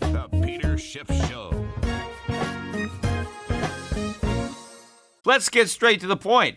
[0.00, 1.66] The Peter Schiff Show.
[5.26, 6.56] Let's get straight to the point.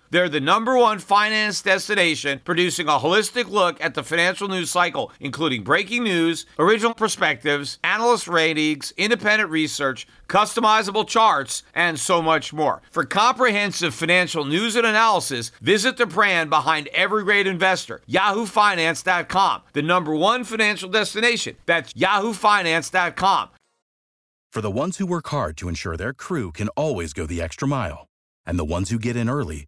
[0.11, 5.09] They're the number one finance destination, producing a holistic look at the financial news cycle,
[5.21, 12.81] including breaking news, original perspectives, analyst ratings, independent research, customizable charts, and so much more.
[12.91, 19.81] For comprehensive financial news and analysis, visit the brand behind every great investor, yahoofinance.com, the
[19.81, 21.55] number one financial destination.
[21.65, 23.49] That's yahoofinance.com.
[24.51, 27.65] For the ones who work hard to ensure their crew can always go the extra
[27.65, 28.07] mile,
[28.45, 29.67] and the ones who get in early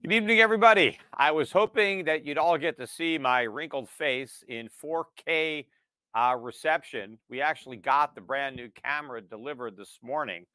[0.00, 0.96] Good evening, everybody.
[1.12, 5.66] I was hoping that you'd all get to see my wrinkled face in 4K
[6.14, 7.18] uh, reception.
[7.28, 10.46] We actually got the brand new camera delivered this morning,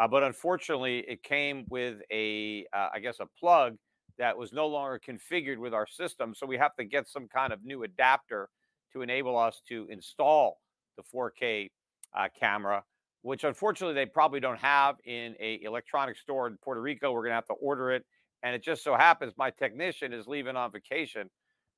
[0.00, 3.76] uh, but unfortunately, it came with a, uh, I guess, a plug
[4.16, 6.34] that was no longer configured with our system.
[6.34, 8.48] So we have to get some kind of new adapter
[8.94, 10.62] to enable us to install
[10.96, 11.68] the 4K
[12.16, 12.82] uh, camera,
[13.20, 17.12] which unfortunately they probably don't have in a electronic store in Puerto Rico.
[17.12, 18.06] We're going to have to order it
[18.42, 21.28] and it just so happens my technician is leaving on vacation,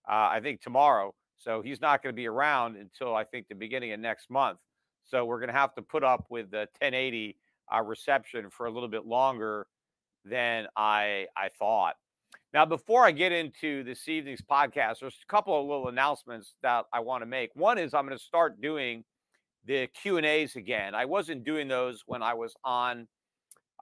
[0.09, 1.15] uh, I think tomorrow.
[1.38, 4.59] So he's not going to be around until I think the beginning of next month.
[5.04, 7.37] So we're going to have to put up with the 1080
[7.75, 9.66] uh, reception for a little bit longer
[10.25, 11.97] than I I thought.
[12.53, 16.84] Now, before I get into this evening's podcast, there's a couple of little announcements that
[16.92, 17.50] I want to make.
[17.54, 19.04] One is I'm going to start doing
[19.66, 20.94] the Q and A's again.
[20.94, 23.06] I wasn't doing those when I was on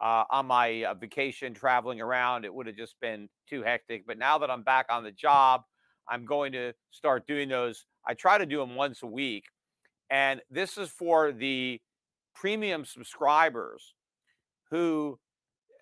[0.00, 2.44] uh, on my uh, vacation traveling around.
[2.44, 4.06] It would have just been too hectic.
[4.06, 5.62] But now that I'm back on the job,
[6.08, 7.84] I'm going to start doing those.
[8.06, 9.44] I try to do them once a week.
[10.10, 11.80] And this is for the
[12.34, 13.94] premium subscribers
[14.70, 15.18] who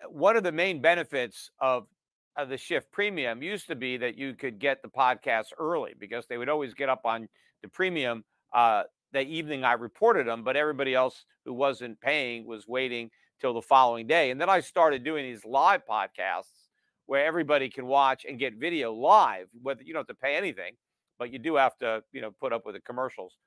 [0.09, 1.87] one of the main benefits of,
[2.35, 6.25] of the Schiff premium used to be that you could get the podcast early because
[6.27, 7.27] they would always get up on
[7.61, 8.23] the premium
[8.53, 13.09] uh, the evening I reported them, but everybody else who wasn't paying was waiting
[13.39, 14.31] till the following day.
[14.31, 16.67] And then I started doing these live podcasts
[17.05, 20.73] where everybody can watch and get video live, whether you don't have to pay anything,
[21.17, 23.37] but you do have to, you know, put up with the commercials.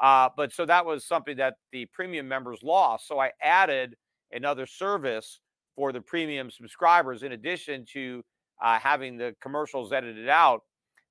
[0.00, 3.06] Uh, but so that was something that the premium members lost.
[3.06, 3.96] So I added
[4.32, 5.40] another service
[5.76, 8.22] for the premium subscribers in addition to
[8.62, 10.62] uh, having the commercials edited out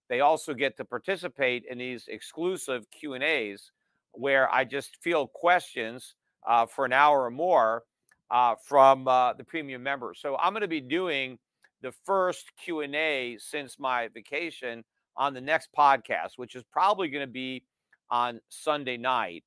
[0.09, 3.71] they also get to participate in these exclusive q and a's
[4.11, 6.15] where i just field questions
[6.47, 7.83] uh, for an hour or more
[8.31, 10.19] uh, from uh, the premium members.
[10.21, 11.37] So I'm going to be doing
[11.81, 14.83] the first Q and A since my vacation
[15.15, 17.63] on the next podcast, which is probably going to be
[18.09, 19.43] on Sunday night.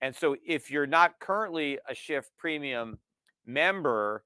[0.00, 2.98] And so if you're not currently a Schiff Premium
[3.46, 4.24] member,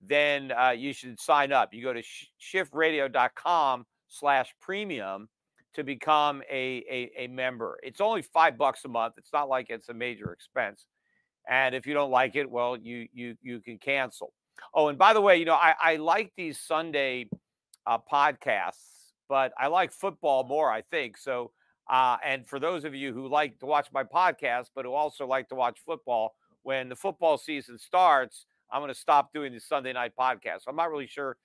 [0.00, 1.72] then uh, you should sign up.
[1.72, 5.28] You go to sh- schiffradio.com slash premium
[5.74, 7.78] to become a, a, a member.
[7.82, 9.14] It's only five bucks a month.
[9.16, 10.86] It's not like it's a major expense.
[11.48, 14.32] And if you don't like it, well, you you you can cancel.
[14.74, 17.28] Oh, and by the way, you know, I, I like these Sunday
[17.86, 21.16] uh, podcasts, but I like football more, I think.
[21.18, 21.50] So,
[21.90, 25.26] uh, and for those of you who like to watch my podcast, but who also
[25.26, 29.60] like to watch football, when the football season starts, I'm going to stop doing the
[29.60, 30.62] Sunday night podcast.
[30.68, 31.36] I'm not really sure.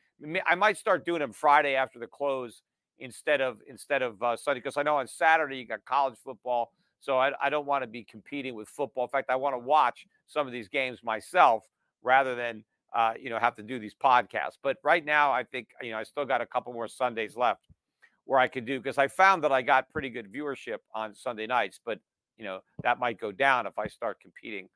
[0.48, 2.62] I might start doing them Friday after the close
[3.00, 6.72] instead of instead of uh, Sunday because I know on Saturday you got college football.
[7.00, 9.04] So I, I don't want to be competing with football.
[9.04, 11.64] In fact, I want to watch some of these games myself
[12.04, 12.64] rather than
[12.94, 14.58] uh, you know have to do these podcasts.
[14.62, 17.68] But right now, I think you know I still got a couple more Sundays left
[18.26, 21.48] where I could do because I found that I got pretty good viewership on Sunday
[21.48, 21.80] nights.
[21.84, 22.00] But
[22.38, 24.70] you know that might go down if I start competing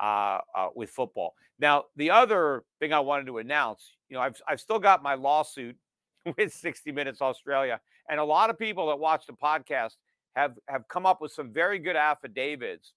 [0.00, 1.34] uh, uh, with football.
[1.58, 5.14] Now, the other thing I wanted to announce, you know, I've I've still got my
[5.14, 5.76] lawsuit
[6.36, 9.96] with 60 Minutes Australia, and a lot of people that watch the podcast
[10.36, 12.92] have have come up with some very good affidavits,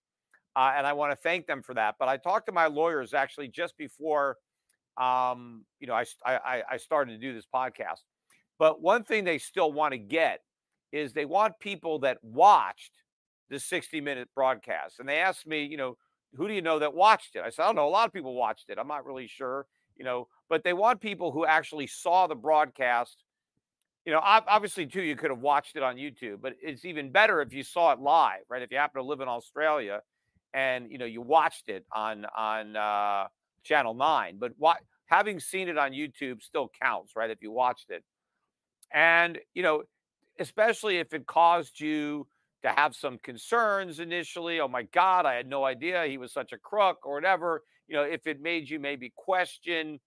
[0.56, 1.96] uh, and I want to thank them for that.
[1.98, 4.38] But I talked to my lawyers actually just before,
[4.98, 8.02] um, you know, I, I I started to do this podcast.
[8.60, 10.42] But one thing they still want to get
[10.92, 12.92] is they want people that watched
[13.50, 15.98] the 60 minute broadcast, and they asked me, you know,
[16.36, 17.42] who do you know that watched it?
[17.44, 17.88] I said, I don't know.
[17.88, 18.78] A lot of people watched it.
[18.78, 19.66] I'm not really sure,
[19.96, 23.24] you know, but they want people who actually saw the broadcast
[24.06, 27.42] you know, obviously too, you could have watched it on YouTube, but it's even better
[27.42, 28.62] if you saw it live, right?
[28.62, 30.02] If you happen to live in Australia,
[30.54, 33.28] and you know you watched it on on uh,
[33.64, 37.30] Channel Nine, but what having seen it on YouTube still counts, right?
[37.30, 38.04] If you watched it,
[38.92, 39.84] and you know,
[40.40, 42.26] especially if it caused you
[42.64, 44.60] to have some concerns initially.
[44.60, 47.64] Oh my God, I had no idea he was such a crook or whatever.
[47.88, 50.00] You know, if it made you maybe question,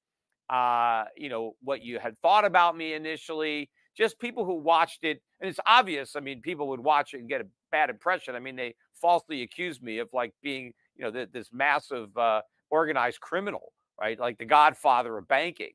[0.50, 5.22] uh, you know, what you had thought about me initially just people who watched it,
[5.40, 6.16] and it's obvious.
[6.16, 8.34] I mean, people would watch it and get a bad impression.
[8.34, 12.42] I mean, they falsely accused me of like being, you know, th- this massive uh,
[12.70, 14.18] organized criminal, right?
[14.18, 15.72] Like the godfather of banking.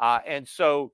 [0.00, 0.92] Uh, and so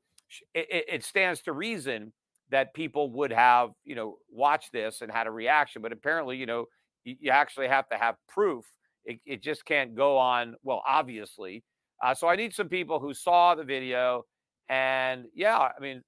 [0.55, 2.13] it, it stands to reason
[2.51, 5.83] that people would have, you know, watched this and had a reaction.
[5.83, 6.67] But apparently, you know,
[7.05, 8.65] you, you actually have to have proof.
[9.05, 11.63] It, it, just can't go on, well, obviously.
[12.03, 14.25] Uh, so I need some people who saw the video.
[14.69, 16.03] And yeah, I mean,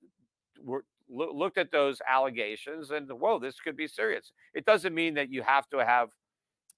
[0.64, 4.32] were, looked at those allegations and whoa, this could be serious.
[4.54, 6.10] It doesn't mean that you have to have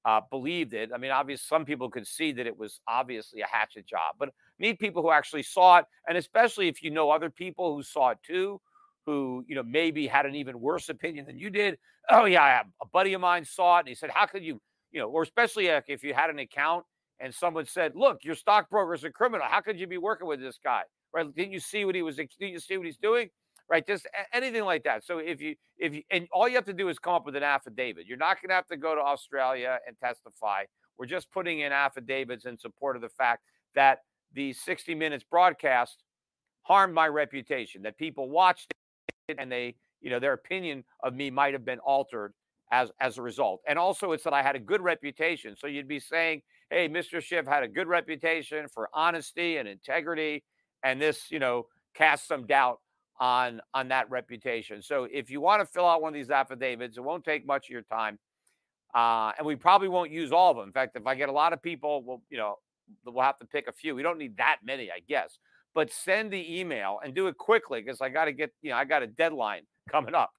[0.05, 0.91] uh, believed it.
[0.95, 4.31] I mean, obviously, some people could see that it was obviously a hatchet job, but
[4.59, 8.11] need people who actually saw it, and especially if you know other people who saw
[8.11, 8.61] it too,
[9.05, 11.79] who you know maybe had an even worse opinion than you did.
[12.09, 14.61] Oh yeah, a buddy of mine saw it, and he said, "How could you?"
[14.93, 16.85] You know, or especially if you had an account
[17.21, 19.47] and someone said, "Look, your stockbroker is a criminal.
[19.49, 20.83] How could you be working with this guy?"
[21.13, 21.27] Right?
[21.35, 22.17] Didn't you see what he was?
[22.17, 23.29] Didn't you see what he's doing?
[23.71, 23.87] Right?
[23.87, 25.05] Just anything like that.
[25.05, 27.37] So if you if you and all you have to do is come up with
[27.37, 28.07] an affidavit.
[28.07, 30.65] You're not going to have to go to Australia and testify.
[30.99, 33.45] We're just putting in affidavits in support of the fact
[33.75, 34.01] that
[34.35, 36.03] the 60 minutes broadcast
[36.63, 37.83] harmed my reputation.
[37.83, 38.73] That people watched
[39.29, 42.35] it and they, you know, their opinion of me might have been altered
[42.73, 43.63] as as a result.
[43.69, 45.55] And also, it's that I had a good reputation.
[45.57, 47.23] So you'd be saying, "Hey, Mr.
[47.23, 50.43] Schiff had a good reputation for honesty and integrity,"
[50.83, 52.81] and this, you know, cast some doubt
[53.21, 54.83] on on that reputation.
[54.83, 57.67] So if you want to fill out one of these affidavits, it won't take much
[57.67, 58.19] of your time,
[58.95, 60.67] uh, and we probably won't use all of them.
[60.67, 62.57] In fact, if I get a lot of people, we'll you know
[63.05, 63.95] we'll have to pick a few.
[63.95, 65.39] We don't need that many, I guess.
[65.73, 68.77] But send the email and do it quickly because I got to get you know
[68.77, 70.31] I got a deadline coming up.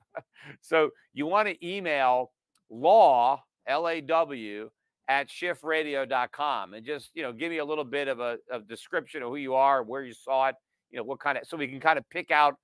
[0.59, 2.31] so you want to email
[2.69, 4.69] law l a w
[5.07, 9.21] at schiffradio.com and just you know give me a little bit of a, a description
[9.21, 10.55] of who you are, where you saw it,
[10.89, 12.55] you know what kind of so we can kind of pick out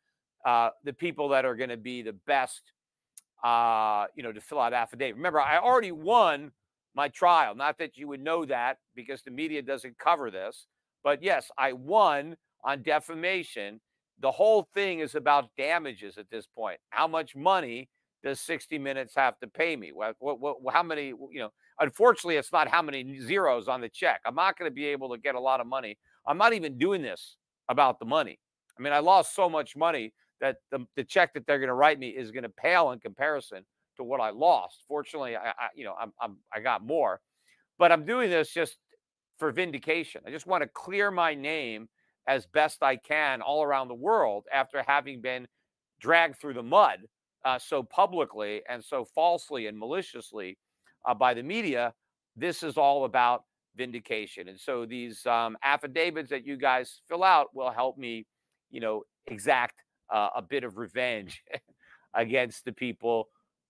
[0.48, 2.62] uh, the people that are going to be the best,
[3.44, 5.18] uh, you know, to fill out affidavit.
[5.18, 6.52] Remember, I already won
[6.96, 7.54] my trial.
[7.54, 10.68] Not that you would know that because the media doesn't cover this,
[11.04, 13.82] but yes, I won on defamation.
[14.22, 16.80] The whole thing is about damages at this point.
[16.92, 17.90] How much money
[18.24, 19.92] does 60 Minutes have to pay me?
[19.92, 21.50] What, what, what, how many, you know,
[21.82, 24.22] unfortunately, it's not how many zeros on the check.
[24.26, 25.98] I'm not going to be able to get a lot of money.
[26.26, 27.36] I'm not even doing this
[27.68, 28.40] about the money.
[28.80, 31.74] I mean, I lost so much money that the, the check that they're going to
[31.74, 33.64] write me is going to pale in comparison
[33.98, 34.84] to what I lost.
[34.88, 37.20] Fortunately, I, I you know I'm, I'm I got more,
[37.78, 38.78] but I'm doing this just
[39.38, 40.22] for vindication.
[40.26, 41.88] I just want to clear my name
[42.28, 45.48] as best I can all around the world after having been
[46.00, 47.00] dragged through the mud
[47.46, 50.58] uh, so publicly and so falsely and maliciously
[51.06, 51.94] uh, by the media.
[52.36, 53.44] This is all about
[53.76, 58.26] vindication, and so these um, affidavits that you guys fill out will help me,
[58.70, 61.44] you know, exact uh, a bit of revenge
[62.14, 63.30] against the people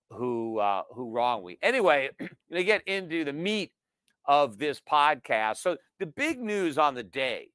[0.09, 1.57] who uh, who wrong me.
[1.61, 2.09] Anyway,
[2.51, 3.71] to get into the meat
[4.25, 5.57] of this podcast.
[5.57, 7.49] So the big news on the day,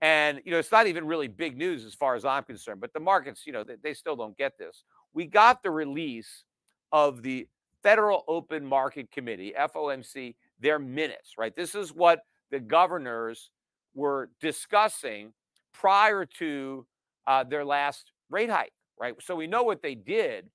[0.00, 2.92] and you know, it's not even really big news as far as I'm concerned, but
[2.92, 4.84] the markets, you know, they, they still don't get this.
[5.12, 6.44] We got the release
[6.92, 7.48] of the
[7.82, 11.54] Federal Open Market Committee, FOMC, their minutes, right?
[11.54, 13.50] This is what the governors
[13.94, 15.32] were discussing
[15.72, 16.86] prior to
[17.26, 19.14] uh, their last rate hike, right?
[19.20, 20.48] So we know what they did.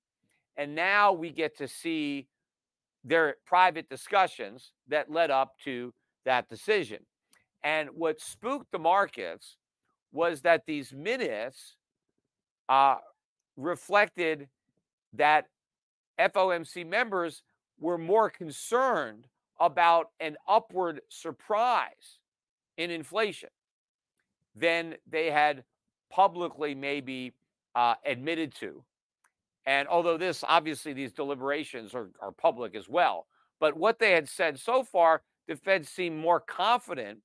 [0.58, 2.28] And now we get to see
[3.04, 5.94] their private discussions that led up to
[6.25, 7.00] that decision.
[7.63, 9.58] And what spooked the markets
[10.12, 11.78] was that these minutes
[12.70, 12.98] uh,
[13.58, 14.50] reflected
[15.13, 15.46] that
[16.20, 17.44] FOMC members
[17.80, 19.28] were more concerned
[19.60, 22.20] about an upward surprise
[22.78, 23.50] in inflation
[24.56, 25.63] than they had
[26.12, 27.34] publicly maybe
[27.75, 28.84] uh, admitted to.
[29.65, 33.27] And although this, obviously, these deliberations are, are public as well,
[33.60, 37.20] but what they had said so far, the Fed seemed more confident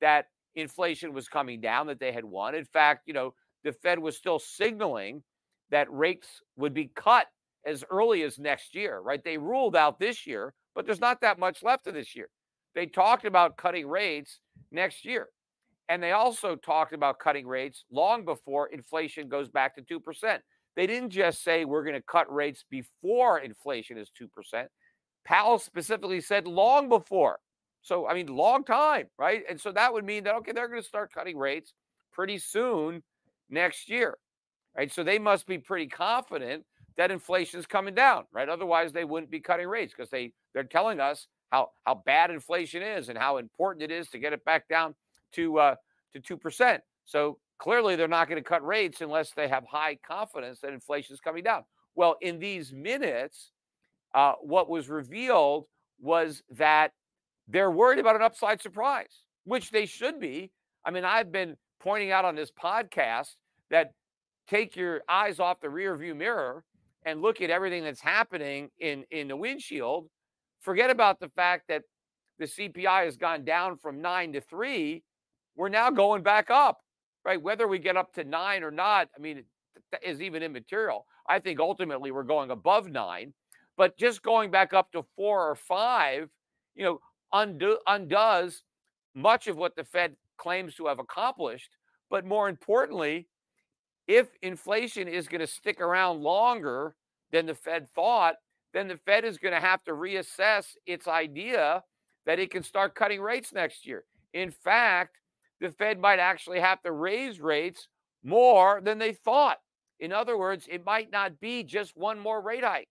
[0.00, 0.26] that
[0.56, 2.54] inflation was coming down, that they had won.
[2.54, 5.22] In fact, you know, the Fed was still signaling
[5.70, 7.26] that rates would be cut
[7.64, 9.22] as early as next year, right?
[9.22, 12.28] They ruled out this year, but there's not that much left of this year.
[12.74, 14.40] They talked about cutting rates
[14.70, 15.28] next year.
[15.88, 20.38] And they also talked about cutting rates long before inflation goes back to 2%.
[20.74, 24.66] They didn't just say we're going to cut rates before inflation is 2%.
[25.24, 27.38] Powell specifically said long before.
[27.82, 29.42] So, I mean, long time, right?
[29.48, 31.72] And so that would mean that, okay, they're going to start cutting rates
[32.12, 33.02] pretty soon
[33.48, 34.18] next year,
[34.76, 34.92] right?
[34.92, 36.64] So they must be pretty confident
[36.96, 38.48] that inflation is coming down, right?
[38.48, 42.82] Otherwise, they wouldn't be cutting rates because they, they're telling us how, how bad inflation
[42.82, 44.94] is and how important it is to get it back down
[45.36, 45.74] to uh,
[46.12, 46.82] to two percent.
[47.04, 51.14] So clearly, they're not going to cut rates unless they have high confidence that inflation
[51.14, 51.64] is coming down.
[51.94, 53.52] Well, in these minutes,
[54.14, 55.66] uh, what was revealed
[56.00, 56.92] was that
[57.48, 60.50] they're worried about an upside surprise, which they should be.
[60.84, 63.36] I mean, I've been pointing out on this podcast
[63.70, 63.92] that
[64.48, 66.64] take your eyes off the rear view mirror
[67.04, 70.08] and look at everything that's happening in in the windshield.
[70.60, 71.82] Forget about the fact that
[72.38, 75.02] the CPI has gone down from nine to three
[75.56, 76.80] we're now going back up,
[77.24, 77.40] right?
[77.40, 79.44] Whether we get up to nine or not, I mean,
[79.90, 81.06] that is even immaterial.
[81.28, 83.32] I think ultimately we're going above nine,
[83.76, 86.28] but just going back up to four or five,
[86.74, 87.00] you know,
[87.32, 88.62] undo, undoes
[89.14, 91.70] much of what the Fed claims to have accomplished.
[92.10, 93.26] But more importantly,
[94.06, 96.94] if inflation is going to stick around longer
[97.32, 98.36] than the Fed thought,
[98.72, 101.82] then the Fed is going to have to reassess its idea
[102.26, 104.04] that it can start cutting rates next year.
[104.32, 105.16] In fact,
[105.60, 107.88] the Fed might actually have to raise rates
[108.22, 109.58] more than they thought.
[110.00, 112.88] In other words, it might not be just one more rate hike.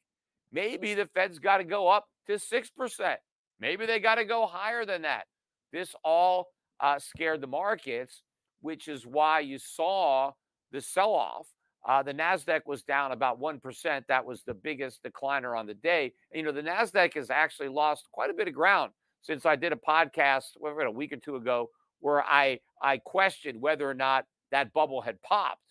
[0.51, 3.15] Maybe the Fed's got to go up to 6%.
[3.59, 5.25] Maybe they got to go higher than that.
[5.71, 6.47] This all
[6.79, 8.23] uh, scared the markets,
[8.61, 10.31] which is why you saw
[10.71, 11.47] the sell off.
[11.87, 14.03] Uh, the NASDAQ was down about 1%.
[14.07, 16.13] That was the biggest decliner on the day.
[16.33, 18.91] You know, the NASDAQ has actually lost quite a bit of ground
[19.21, 23.61] since I did a podcast what, a week or two ago where I I questioned
[23.61, 25.61] whether or not that bubble had popped.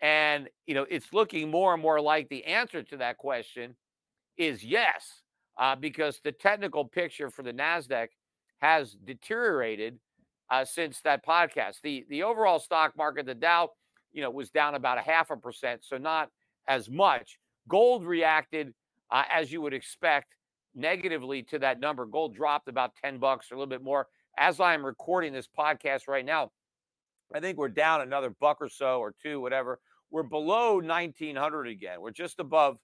[0.00, 3.76] And you know, it's looking more and more like the answer to that question
[4.36, 5.22] is yes,
[5.58, 8.08] uh, because the technical picture for the Nasdaq
[8.58, 9.98] has deteriorated
[10.50, 11.80] uh, since that podcast.
[11.82, 13.70] The the overall stock market, the Dow,
[14.12, 16.30] you know, was down about a half a percent, so not
[16.66, 17.38] as much.
[17.68, 18.72] Gold reacted
[19.10, 20.34] uh, as you would expect
[20.74, 22.06] negatively to that number.
[22.06, 24.08] Gold dropped about 10 bucks or a little bit more
[24.40, 26.50] as I am recording this podcast right now,
[27.32, 29.78] I think we're down another buck or so or two, whatever.
[30.10, 32.00] We're below 1900 again.
[32.00, 32.78] We're just above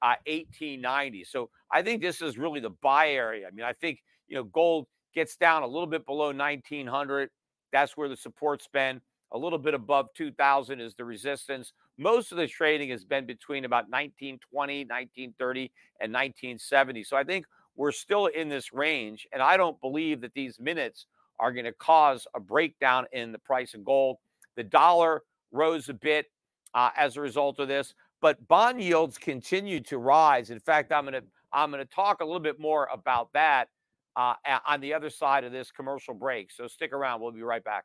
[0.00, 1.24] uh, 1890.
[1.24, 3.46] So I think this is really the buy area.
[3.46, 7.28] I mean, I think, you know, gold gets down a little bit below 1900.
[7.72, 9.00] That's where the support's been.
[9.32, 11.74] A little bit above 2000 is the resistance.
[11.98, 15.60] Most of the trading has been between about 1920, 1930,
[16.00, 17.04] and 1970.
[17.04, 19.26] So I think we're still in this range.
[19.32, 21.06] And I don't believe that these minutes
[21.38, 24.18] are going to cause a breakdown in the price of gold.
[24.56, 26.26] The dollar rose a bit
[26.74, 30.50] uh, as a result of this, but bond yields continue to rise.
[30.50, 33.68] In fact, I'm going to I'm going to talk a little bit more about that
[34.16, 34.34] uh,
[34.66, 36.50] on the other side of this commercial break.
[36.50, 37.20] So stick around.
[37.20, 37.84] We'll be right back.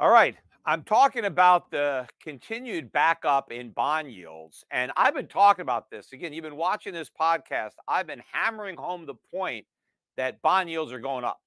[0.00, 0.34] All right.
[0.64, 4.64] I'm talking about the continued backup in bond yields.
[4.70, 6.14] And I've been talking about this.
[6.14, 7.72] Again, you've been watching this podcast.
[7.86, 9.66] I've been hammering home the point
[10.16, 11.38] that bond yields are going up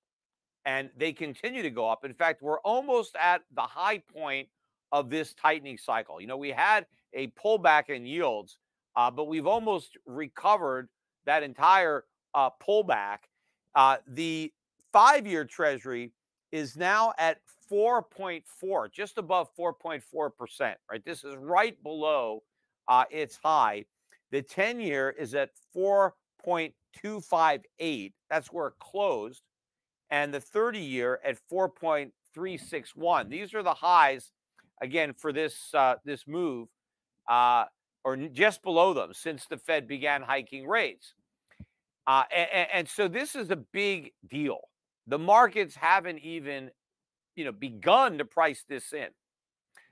[0.65, 2.05] and they continue to go up.
[2.05, 4.47] In fact, we're almost at the high point
[4.91, 6.21] of this tightening cycle.
[6.21, 8.59] You know, we had a pullback in yields,
[8.95, 10.89] uh, but we've almost recovered
[11.25, 12.05] that entire
[12.35, 13.17] uh, pullback.
[13.73, 14.53] Uh, the
[14.91, 16.11] five year treasury
[16.51, 17.39] is now at
[17.73, 21.03] 4.4, just above 4.4%, right?
[21.03, 22.43] This is right below
[22.87, 23.85] uh, its high.
[24.31, 28.13] The 10 year is at 4.258.
[28.29, 29.41] That's where it closed.
[30.11, 33.29] And the 30 year at 4.361.
[33.29, 34.31] These are the highs,
[34.81, 36.67] again, for this uh, this move.
[37.27, 37.65] Uh,
[38.03, 41.13] or just below them since the Fed began hiking rates.
[42.05, 44.59] Uh, and, and so this is a big deal.
[45.07, 46.69] The markets haven't even,
[47.35, 49.07] you know, begun to price this in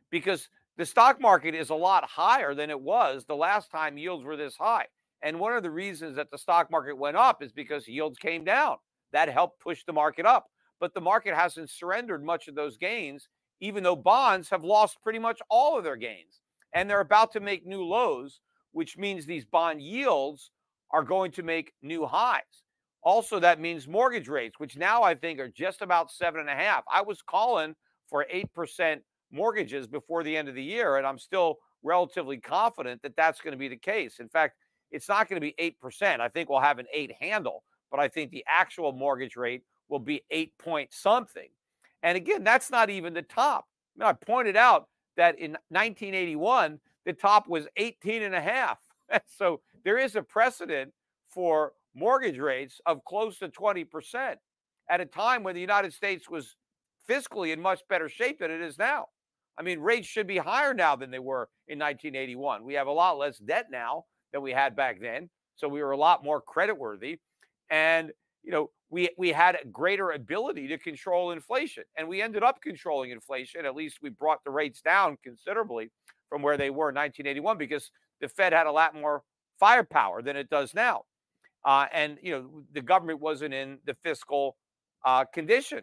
[0.10, 4.24] because the stock market is a lot higher than it was the last time yields
[4.24, 4.86] were this high.
[5.24, 8.44] And one of the reasons that the stock market went up is because yields came
[8.44, 8.78] down.
[9.14, 10.48] That helped push the market up.
[10.80, 13.30] But the market hasn't surrendered much of those gains,
[13.60, 16.42] even though bonds have lost pretty much all of their gains.
[16.74, 20.50] And they're about to make new lows, which means these bond yields
[20.90, 22.64] are going to make new highs.
[23.04, 26.56] Also, that means mortgage rates, which now I think are just about seven and a
[26.56, 26.84] half.
[26.92, 27.76] I was calling
[28.10, 29.00] for 8%
[29.32, 33.54] mortgages before the end of the year, and I'm still relatively confident that that's going
[33.54, 34.20] to be the case.
[34.20, 34.56] In fact,
[34.92, 36.20] it's not going to be 8%.
[36.20, 40.00] I think we'll have an eight handle, but I think the actual mortgage rate will
[40.00, 41.50] be eight point something.
[42.04, 43.66] And again, that's not even the top.
[43.96, 48.80] I, mean, I pointed out that in 1981, the top was 18 and a half.
[49.26, 50.92] so there is a precedent
[51.32, 54.36] for mortgage rates of close to 20%
[54.90, 56.56] at a time when the United States was
[57.10, 59.08] fiscally in much better shape than it is now.
[59.58, 62.64] I mean, rates should be higher now than they were in 1981.
[62.64, 65.30] We have a lot less debt now than we had back then.
[65.56, 67.20] So we were a lot more creditworthy.
[67.70, 68.12] And,
[68.44, 71.84] you know, we, we had a greater ability to control inflation.
[71.98, 73.66] And we ended up controlling inflation.
[73.66, 75.92] At least we brought the rates down considerably
[76.30, 79.24] from where they were in 1981 because the Fed had a lot more
[79.60, 81.04] firepower than it does now.
[81.64, 84.58] Uh, and, you know, the government wasn't in the fiscal
[85.06, 85.82] uh, condition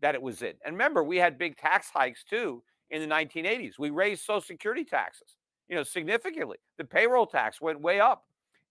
[0.00, 0.54] that it was in.
[0.64, 3.78] And remember, we had big tax hikes too in the 1980s.
[3.78, 5.36] We raised Social Security taxes,
[5.68, 6.58] you know, significantly.
[6.78, 8.24] The payroll tax went way up.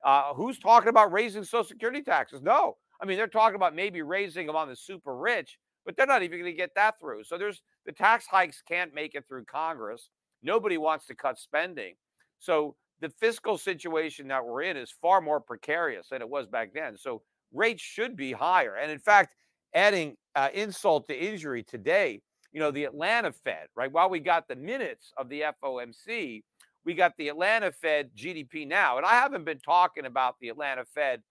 [0.03, 2.41] Uh, who's talking about raising Social Security taxes?
[2.41, 2.77] No.
[3.01, 6.21] I mean, they're talking about maybe raising them on the super rich, but they're not
[6.21, 7.23] even going to get that through.
[7.23, 10.09] So there's the tax hikes can't make it through Congress.
[10.43, 11.95] Nobody wants to cut spending.
[12.39, 16.71] So the fiscal situation that we're in is far more precarious than it was back
[16.73, 16.95] then.
[16.97, 18.75] So rates should be higher.
[18.75, 19.35] And in fact,
[19.73, 23.91] adding uh, insult to injury today, you know, the Atlanta Fed, right?
[23.91, 26.43] While we got the minutes of the FOMC,
[26.85, 28.97] we got the Atlanta Fed GDP now.
[28.97, 31.21] And I haven't been talking about the Atlanta Fed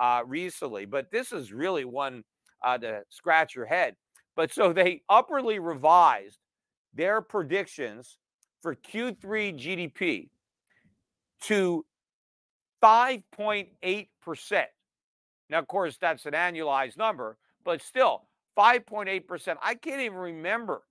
[0.00, 2.24] uh, recently, but this is really one
[2.64, 3.96] uh, to scratch your head.
[4.34, 6.38] But so they upwardly revised
[6.94, 8.16] their predictions
[8.62, 10.28] for Q3 GDP
[11.42, 11.84] to
[12.82, 14.64] 5.8%.
[15.50, 19.56] Now, of course, that's an annualized number, but still 5.8%.
[19.62, 20.82] I can't even remember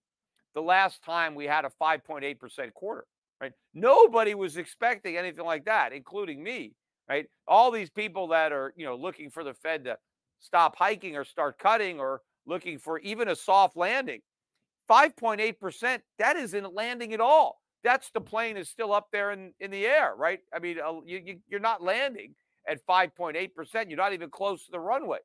[0.55, 3.05] the last time we had a 5.8% quarter,
[3.39, 3.51] right?
[3.73, 6.73] Nobody was expecting anything like that, including me,
[7.07, 7.27] right?
[7.47, 9.97] All these people that are, you know, looking for the Fed to
[10.39, 14.21] stop hiking or start cutting or looking for even a soft landing.
[14.89, 17.61] 5.8%, that isn't landing at all.
[17.83, 20.39] That's the plane is still up there in, in the air, right?
[20.53, 22.33] I mean, uh, you, you, you're not landing
[22.67, 23.49] at 5.8%.
[23.87, 25.19] You're not even close to the runway.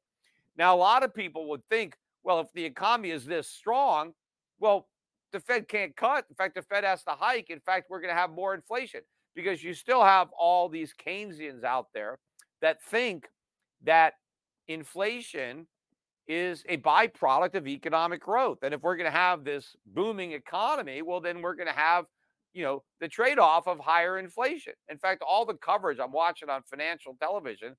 [0.57, 4.12] Now, a lot of people would think, well, if the economy is this strong,
[4.61, 4.87] well,
[5.33, 6.27] the Fed can't cut.
[6.29, 7.51] In fact, the Fed has to hike.
[7.51, 9.01] In fact, we're going to have more inflation
[9.35, 12.19] because you still have all these Keynesians out there
[12.61, 13.29] that think
[13.85, 14.15] that
[14.69, 15.67] inflation
[16.29, 18.59] is a byproduct of economic growth.
[18.62, 22.05] And if we're going to have this booming economy, well, then we're going to have,
[22.53, 24.75] you know, the trade off of higher inflation.
[24.88, 27.77] In fact, all the coverage I'm watching on financial television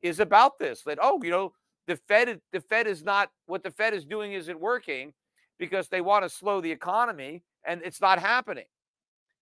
[0.00, 1.52] is about this that, oh, you know,
[1.86, 5.12] the Fed, the Fed is not what the Fed is doing isn't working
[5.58, 8.64] because they want to slow the economy and it's not happening.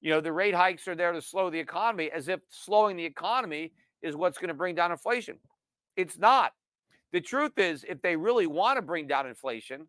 [0.01, 3.05] You know, the rate hikes are there to slow the economy as if slowing the
[3.05, 5.37] economy is what's going to bring down inflation.
[5.95, 6.53] It's not.
[7.11, 9.87] The truth is, if they really want to bring down inflation,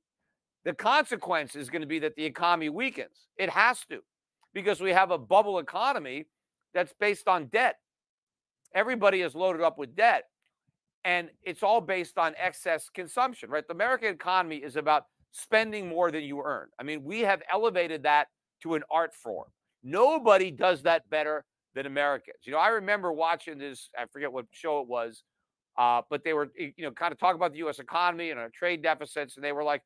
[0.65, 3.29] the consequence is going to be that the economy weakens.
[3.37, 4.01] It has to,
[4.55, 6.27] because we have a bubble economy
[6.75, 7.77] that's based on debt.
[8.75, 10.25] Everybody is loaded up with debt,
[11.05, 13.67] and it's all based on excess consumption, right?
[13.67, 16.69] The American economy is about spending more than you earn.
[16.79, 18.29] I mean, we have elevated that
[18.63, 19.49] to an art form.
[19.83, 22.37] Nobody does that better than Americans.
[22.45, 25.25] You know, I remember watching this, I forget what show it was,
[25.79, 27.79] uh, but they were, you know, kind of talking about the U.S.
[27.79, 29.83] economy and our trade deficits, and they were like,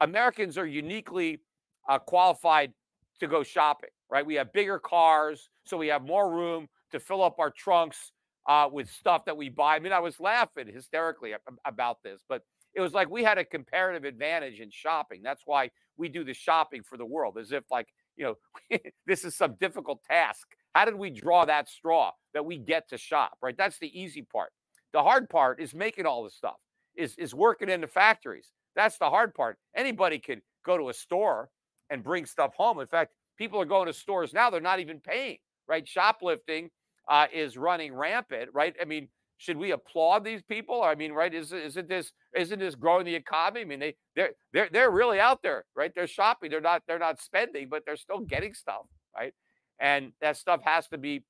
[0.00, 1.40] Americans are uniquely
[1.88, 2.72] uh, qualified
[3.20, 4.24] to go shopping, right?
[4.24, 8.12] We have bigger cars, so we have more room to fill up our trunks
[8.48, 9.76] uh, with stuff that we buy.
[9.76, 12.42] I mean, I was laughing hysterically about this, but
[12.74, 15.20] it was like we had a comparative advantage in shopping.
[15.22, 18.24] That's why we do the shopping for the world, as if like you
[18.70, 20.48] know this is some difficult task.
[20.74, 23.38] How did we draw that straw that we get to shop?
[23.42, 24.52] Right, that's the easy part.
[24.92, 26.56] The hard part is making all the stuff,
[26.96, 28.52] is, is working in the factories.
[28.74, 29.58] That's the hard part.
[29.76, 31.50] Anybody could go to a store
[31.90, 32.80] and bring stuff home.
[32.80, 35.86] In fact, people are going to stores now, they're not even paying, right?
[35.86, 36.70] Shoplifting
[37.08, 38.74] uh, is running rampant, right?
[38.80, 40.82] I mean, should we applaud these people?
[40.82, 41.32] I mean, right?
[41.32, 43.60] Is isn't this isn't this growing the economy?
[43.60, 45.92] I mean, they they're they're they're really out there, right?
[45.94, 46.50] They're shopping.
[46.50, 49.32] They're not they're not spending, but they're still getting stuff, right?
[49.78, 51.24] And that stuff has to be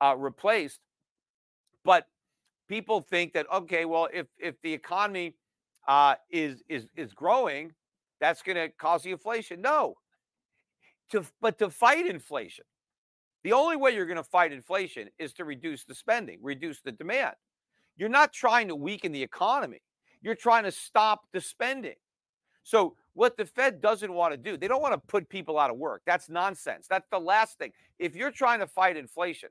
[0.00, 0.80] uh, replaced.
[1.84, 2.06] But
[2.68, 5.36] people think that okay, well, if if the economy
[5.86, 7.72] uh, is is is growing,
[8.20, 9.60] that's going to cause the inflation.
[9.60, 9.94] No,
[11.12, 12.64] to but to fight inflation,
[13.44, 16.92] the only way you're going to fight inflation is to reduce the spending, reduce the
[16.92, 17.34] demand.
[17.96, 19.82] You're not trying to weaken the economy.
[20.22, 21.96] You're trying to stop the spending.
[22.64, 25.70] So, what the Fed doesn't want to do, they don't want to put people out
[25.70, 26.02] of work.
[26.06, 26.86] That's nonsense.
[26.88, 27.72] That's the last thing.
[27.98, 29.50] If you're trying to fight inflation,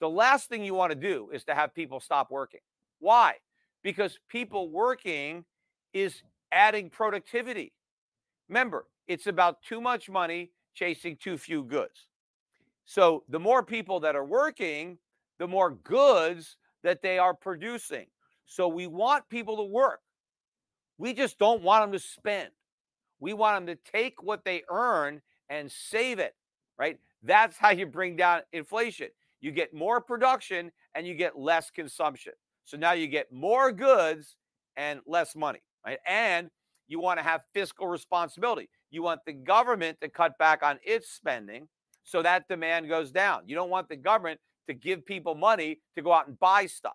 [0.00, 2.60] the last thing you want to do is to have people stop working.
[3.00, 3.34] Why?
[3.82, 5.44] Because people working
[5.92, 6.22] is
[6.52, 7.72] adding productivity.
[8.48, 12.06] Remember, it's about too much money chasing too few goods.
[12.84, 14.98] So, the more people that are working,
[15.38, 18.06] the more goods that they are producing.
[18.44, 20.00] So we want people to work.
[20.98, 22.50] We just don't want them to spend.
[23.20, 26.34] We want them to take what they earn and save it,
[26.78, 26.98] right?
[27.22, 29.08] That's how you bring down inflation.
[29.40, 32.32] You get more production and you get less consumption.
[32.64, 34.36] So now you get more goods
[34.76, 35.98] and less money, right?
[36.06, 36.50] And
[36.88, 38.68] you want to have fiscal responsibility.
[38.92, 41.66] You want the government to cut back on its spending
[42.04, 43.42] so that demand goes down.
[43.46, 46.92] You don't want the government to give people money to go out and buy stuff.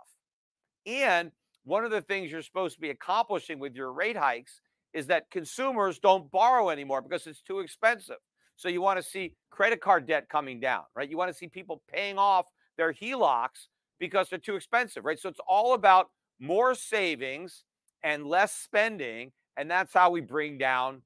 [0.85, 1.31] And
[1.65, 4.61] one of the things you're supposed to be accomplishing with your rate hikes
[4.93, 8.17] is that consumers don't borrow anymore because it's too expensive.
[8.55, 11.09] So you want to see credit card debt coming down, right?
[11.09, 12.45] You want to see people paying off
[12.77, 13.67] their HELOCs
[13.99, 15.19] because they're too expensive, right?
[15.19, 17.63] So it's all about more savings
[18.03, 19.31] and less spending.
[19.57, 21.01] And that's how we bring down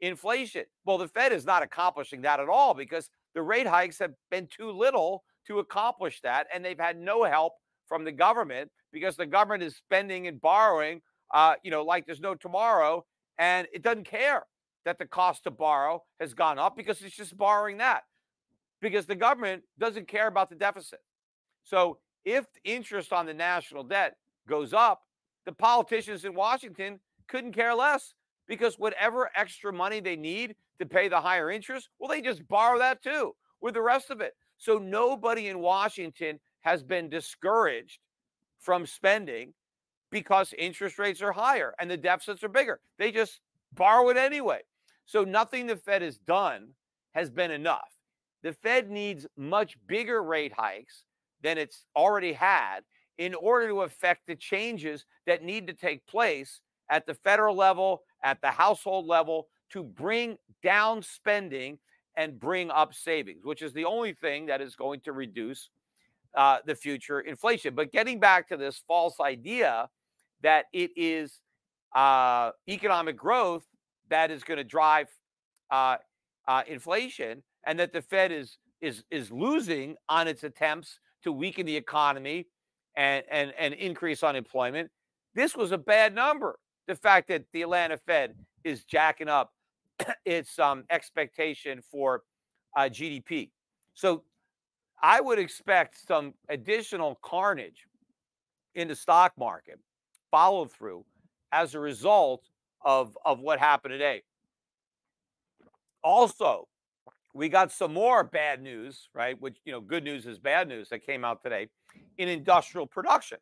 [0.00, 0.64] inflation.
[0.84, 4.46] Well, the Fed is not accomplishing that at all because the rate hikes have been
[4.46, 6.46] too little to accomplish that.
[6.52, 7.54] And they've had no help
[7.86, 11.00] from the government because the government is spending and borrowing,
[11.32, 13.04] uh, you know, like there's no tomorrow.
[13.38, 14.44] And it doesn't care
[14.84, 18.04] that the cost to borrow has gone up because it's just borrowing that
[18.80, 21.00] because the government doesn't care about the deficit.
[21.64, 24.16] So if interest on the national debt
[24.48, 25.02] goes up,
[25.46, 28.14] the politicians in Washington couldn't care less
[28.46, 32.78] because whatever extra money they need to pay the higher interest, well, they just borrow
[32.78, 34.34] that too with the rest of it.
[34.58, 37.98] So nobody in Washington has been discouraged
[38.60, 39.52] from spending
[40.10, 42.80] because interest rates are higher and the deficits are bigger.
[42.98, 43.40] They just
[43.74, 44.60] borrow it anyway.
[45.06, 46.68] So nothing the Fed has done
[47.14, 47.90] has been enough.
[48.42, 51.04] The Fed needs much bigger rate hikes
[51.42, 52.80] than it's already had
[53.18, 58.02] in order to affect the changes that need to take place at the federal level,
[58.22, 61.78] at the household level, to bring down spending
[62.16, 65.70] and bring up savings, which is the only thing that is going to reduce
[66.36, 67.74] uh, the future inflation.
[67.74, 69.88] But getting back to this false idea
[70.42, 71.40] that it is
[71.94, 73.64] uh, economic growth
[74.10, 75.08] that is going to drive
[75.70, 75.96] uh,
[76.46, 81.66] uh, inflation, and that the Fed is is is losing on its attempts to weaken
[81.66, 82.46] the economy
[82.96, 84.90] and and and increase unemployment.
[85.34, 86.58] This was a bad number.
[86.86, 89.52] The fact that the Atlanta Fed is jacking up
[90.24, 92.22] its um, expectation for
[92.76, 93.50] uh, GDP.
[93.94, 94.22] So
[95.02, 97.86] I would expect some additional carnage
[98.74, 99.78] in the stock market,
[100.30, 101.04] follow through
[101.52, 102.42] as a result
[102.84, 104.22] of, of what happened today.
[106.02, 106.68] Also,
[107.34, 109.40] we got some more bad news, right?
[109.40, 111.68] Which, you know, good news is bad news that came out today
[112.18, 113.38] in industrial production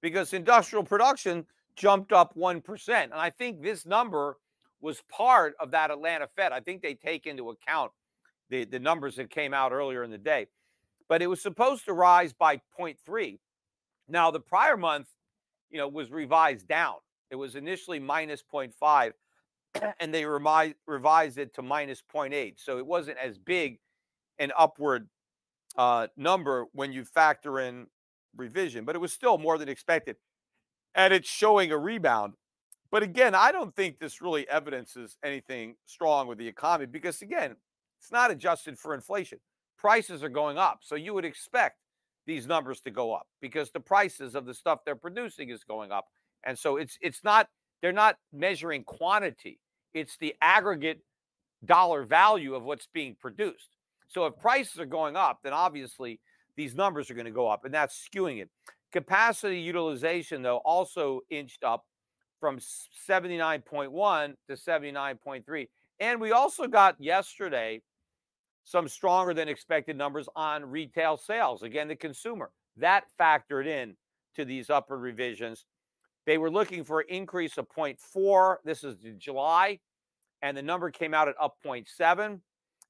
[0.00, 1.44] because industrial production
[1.78, 2.88] jumped up 1%.
[2.88, 4.36] And I think this number
[4.80, 6.52] was part of that Atlanta Fed.
[6.52, 7.92] I think they take into account
[8.50, 10.48] the, the numbers that came out earlier in the day.
[11.08, 13.38] But it was supposed to rise by 0.3.
[14.08, 15.08] Now, the prior month,
[15.70, 16.96] you know, was revised down.
[17.30, 19.12] It was initially minus 0.5,
[20.00, 22.54] and they revised, revised it to minus 0.8.
[22.56, 23.78] So it wasn't as big
[24.38, 25.08] an upward
[25.76, 27.86] uh, number when you factor in
[28.36, 30.16] revision, but it was still more than expected.
[30.94, 32.34] And it's showing a rebound
[32.90, 37.56] but again, I don't think this really evidences anything strong with the economy because, again,
[38.00, 39.38] it's not adjusted for inflation.
[39.76, 40.80] Prices are going up.
[40.82, 41.76] So you would expect
[42.26, 45.92] these numbers to go up because the prices of the stuff they're producing is going
[45.92, 46.06] up.
[46.44, 47.48] And so it's it's not
[47.82, 49.60] they're not measuring quantity.
[49.94, 51.00] It's the aggregate
[51.64, 53.76] dollar value of what's being produced.
[54.08, 56.20] So if prices are going up, then obviously
[56.56, 58.50] these numbers are going to go up and that's skewing it.
[58.92, 61.84] Capacity utilization though also inched up
[62.40, 62.58] from
[63.08, 65.68] 79.1 to 79.3.
[66.00, 67.82] And we also got yesterday
[68.64, 71.62] some stronger than expected numbers on retail sales.
[71.62, 72.50] Again, the consumer.
[72.76, 73.96] that factored in
[74.36, 75.64] to these upward revisions.
[76.26, 78.56] They were looking for an increase of 0.4.
[78.64, 79.80] This is July,
[80.42, 82.40] and the number came out at up 0.7.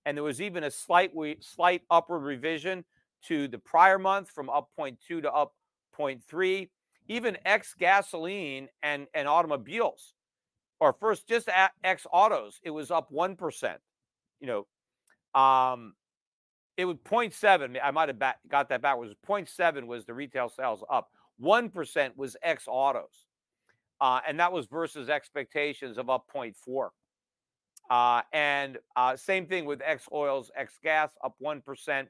[0.04, 2.84] And there was even a slight slight upward revision
[3.26, 5.52] to the prior month from up 0.2 to up
[5.98, 6.68] 0.3.
[7.08, 10.12] Even ex gasoline and, and automobiles,
[10.78, 11.48] or first just
[11.82, 13.76] ex autos, it was up 1%.
[14.40, 14.46] You
[15.34, 15.94] know, um,
[16.76, 17.78] it was 0.7.
[17.82, 19.14] I might have got that backwards.
[19.26, 21.08] 0.7 was the retail sales up.
[21.42, 23.26] 1% was ex autos.
[24.00, 26.88] Uh, and that was versus expectations of up 0.4.
[27.90, 32.06] Uh, and uh, same thing with ex oils, ex gas, up 1%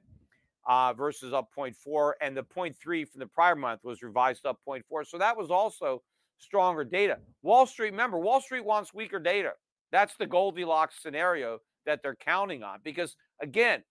[0.69, 2.13] uh, versus up 0.4.
[2.21, 2.77] And the 0.3
[3.09, 5.07] from the prior month was revised up 0.4.
[5.07, 6.03] So that was also
[6.39, 7.19] stronger data.
[7.43, 9.53] Wall Street, remember, Wall Street wants weaker data.
[9.91, 12.79] That's the Goldilocks scenario that they're counting on.
[12.85, 13.83] Because again,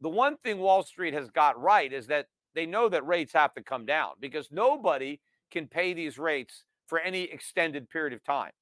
[0.00, 3.52] the one thing Wall Street has got right is that they know that rates have
[3.54, 8.52] to come down because nobody can pay these rates for any extended period of time.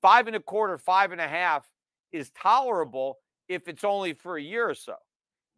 [0.00, 1.68] Five and a quarter, five and a half
[2.12, 4.94] is tolerable if it's only for a year or so.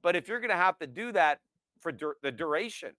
[0.03, 1.41] But if you're going to have to do that
[1.81, 2.93] for dur- the duration,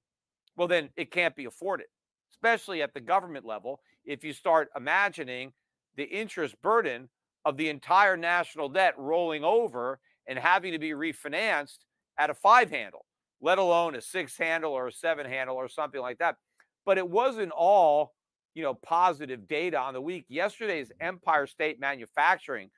[0.56, 1.88] well, then it can't be afforded,
[2.34, 3.82] especially at the government level.
[4.06, 5.54] If you start imagining
[5.96, 7.10] the interest burden
[7.46, 11.80] of the entire national debt rolling over and having to be refinanced
[12.18, 13.06] at a five handle,
[13.42, 16.38] let alone a six handle or a seven handle or something like that.
[16.86, 18.14] But it wasn't all,
[18.54, 20.26] you know, positive data on the week.
[20.30, 22.70] Yesterday's Empire State Manufacturing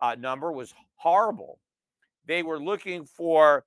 [0.00, 1.58] uh, number was horrible.
[2.26, 3.64] They were looking for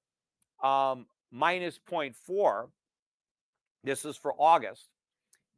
[0.63, 2.67] um, minus 0.4.
[3.83, 4.89] This is for August.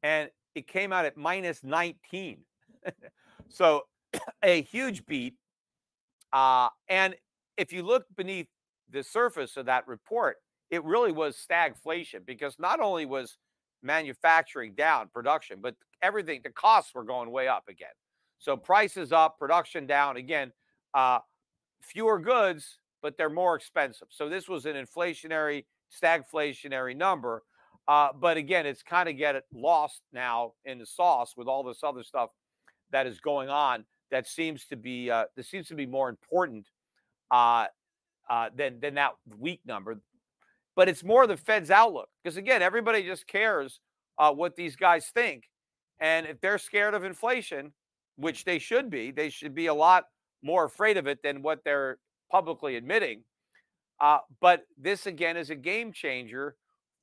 [0.04, 2.40] And it came out at minus 19.
[3.50, 3.84] so
[4.44, 5.36] a huge beat.
[6.34, 7.16] Uh, and
[7.58, 8.48] if you look beneath
[8.90, 10.38] the surface of that report,
[10.70, 13.38] it really was stagflation because not only was
[13.84, 17.90] manufacturing down, production, but everything, the costs were going way up again.
[18.40, 20.18] So prices up, production down.
[20.18, 20.52] Again,
[20.94, 21.20] uh,
[21.82, 24.08] fewer goods, but they're more expensive.
[24.12, 27.44] So this was an inflationary, stagflationary number.
[27.88, 31.64] Uh, but again, it's kind of get it lost now in the sauce with all
[31.64, 32.30] this other stuff
[32.92, 33.86] that is going on.
[34.12, 36.68] That seems to be uh, seems to be more important
[37.32, 37.68] uh,
[38.30, 40.00] uh, than than that weak number.
[40.76, 43.80] But it's more the Fed's outlook because again, everybody just cares
[44.18, 45.46] uh, what these guys think,
[46.00, 47.72] and if they're scared of inflation,
[48.18, 50.06] which they should be, they should be a lot
[50.44, 51.98] more afraid of it than what they're
[52.32, 53.24] publicly admitting.
[54.00, 56.56] Uh, but this again is a game changer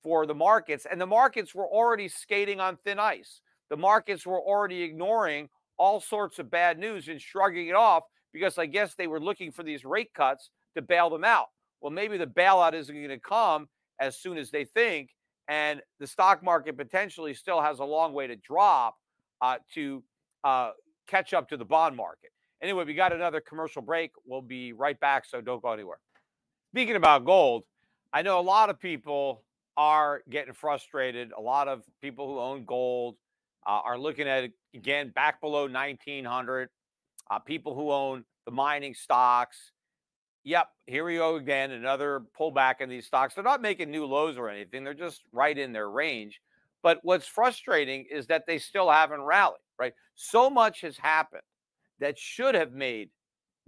[0.02, 3.40] for the markets, and the markets were already skating on thin ice.
[3.70, 8.58] The markets were already ignoring all sorts of bad news and shrugging it off because
[8.58, 11.46] I guess they were looking for these rate cuts to bail them out.
[11.80, 13.68] Well, maybe the bailout isn't going to come
[14.00, 15.10] as soon as they think,
[15.48, 18.96] and the stock market potentially still has a long way to drop
[19.40, 20.02] uh, to
[20.44, 20.70] uh,
[21.06, 22.30] catch up to the bond market.
[22.60, 24.10] Anyway, we got another commercial break.
[24.26, 25.98] We'll be right back, so don't go anywhere.
[26.72, 27.64] Speaking about gold,
[28.12, 29.44] I know a lot of people
[29.76, 31.30] are getting frustrated.
[31.36, 33.16] A lot of people who own gold
[33.66, 36.68] uh, are looking at it again back below 1900.
[37.30, 39.72] Uh, people who own the mining stocks.
[40.44, 41.70] Yep, here we go again.
[41.70, 43.34] Another pullback in these stocks.
[43.34, 46.40] They're not making new lows or anything, they're just right in their range.
[46.82, 49.92] But what's frustrating is that they still haven't rallied, right?
[50.14, 51.42] So much has happened
[52.00, 53.10] that should have made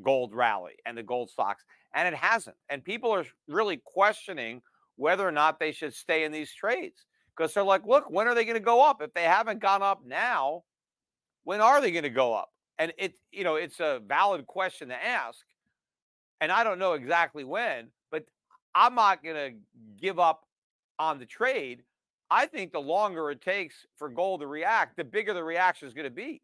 [0.03, 1.65] gold rally and the gold stocks,
[1.95, 2.57] and it hasn't.
[2.69, 4.63] And people are really questioning
[4.97, 8.35] whether or not they should stay in these trades because they're like, look, when are
[8.35, 9.01] they going to go up?
[9.01, 10.63] If they haven't gone up now,
[11.45, 12.51] when are they going to go up?
[12.79, 15.39] And it, you know, it's a valid question to ask.
[16.41, 18.25] And I don't know exactly when, but
[18.75, 19.57] I'm not going to
[20.01, 20.45] give up
[20.99, 21.83] on the trade.
[22.31, 25.95] I think the longer it takes for gold to react, the bigger the reaction is
[25.95, 26.43] going to be.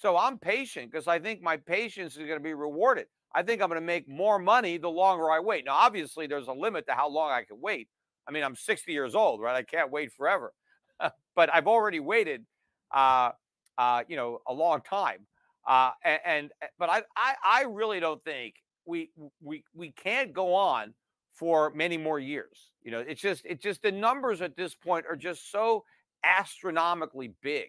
[0.00, 3.04] So I'm patient because I think my patience is going to be rewarded.
[3.34, 5.66] I think I'm going to make more money the longer I wait.
[5.66, 7.86] Now, obviously, there's a limit to how long I can wait.
[8.26, 9.54] I mean, I'm 60 years old, right?
[9.54, 10.54] I can't wait forever.
[11.36, 12.46] but I've already waited,
[12.94, 13.32] uh,
[13.76, 15.26] uh, you know, a long time.
[15.68, 18.54] Uh, and, and eh, but I, I, I really don't think
[18.86, 19.10] we
[19.42, 20.94] we we can't go on
[21.34, 22.72] for many more years.
[22.82, 25.84] You know, it's just it's just the numbers at this point are just so
[26.24, 27.68] astronomically big.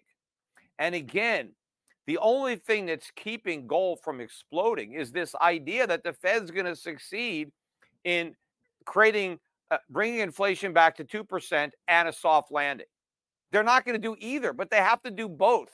[0.78, 1.50] And again,
[2.06, 6.66] the only thing that's keeping gold from exploding is this idea that the Fed's going
[6.66, 7.52] to succeed
[8.04, 8.34] in
[8.84, 9.38] creating,
[9.70, 12.86] uh, bringing inflation back to 2% and a soft landing.
[13.52, 15.68] They're not going to do either, but they have to do both.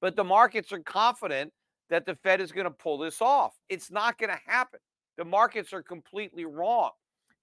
[0.00, 1.52] But the markets are confident
[1.88, 3.54] that the Fed is going to pull this off.
[3.68, 4.80] It's not going to happen.
[5.16, 6.90] The markets are completely wrong.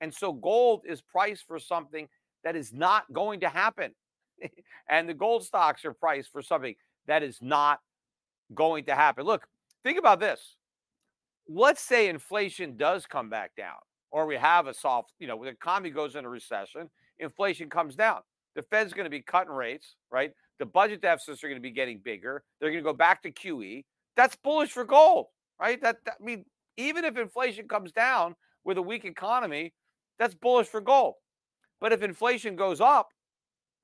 [0.01, 2.07] And so gold is priced for something
[2.43, 3.93] that is not going to happen.
[4.89, 6.75] and the gold stocks are priced for something
[7.07, 7.79] that is not
[8.54, 9.26] going to happen.
[9.26, 9.48] Look,
[9.84, 10.56] think about this.
[11.48, 13.78] Let's say inflation does come back down,
[14.12, 18.22] or we have a soft, you know, the economy goes into recession, inflation comes down.
[18.56, 20.32] The Fed's going to be cutting rates, right?
[20.60, 22.44] The budget deficits are going to be getting bigger.
[22.60, 23.84] They're going to go back to QE.
[24.16, 25.28] That's bullish for gold,
[25.60, 25.82] right?
[25.82, 26.46] That, that I mean,
[26.78, 29.74] even if inflation comes down with a weak economy,
[30.20, 31.16] that's bullish for gold.
[31.80, 33.10] But if inflation goes up,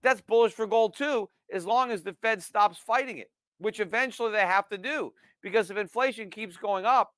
[0.04, 4.32] that's bullish for gold too, as long as the Fed stops fighting it, which eventually
[4.32, 5.14] they have to do.
[5.42, 7.14] Because if inflation keeps going up,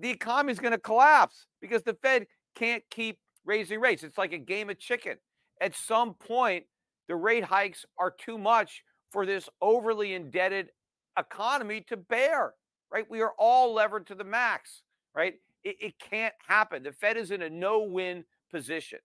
[0.00, 4.02] the economy is going to collapse because the Fed can't keep raising rates.
[4.02, 5.16] It's like a game of chicken.
[5.60, 6.64] At some point,
[7.08, 10.70] the rate hikes are too much for this overly indebted
[11.18, 12.54] economy to bear,
[12.92, 13.10] right?
[13.10, 14.82] We are all levered to the max,
[15.14, 15.34] right?
[15.64, 16.82] It, it can't happen.
[16.82, 18.98] The Fed is in a no win position.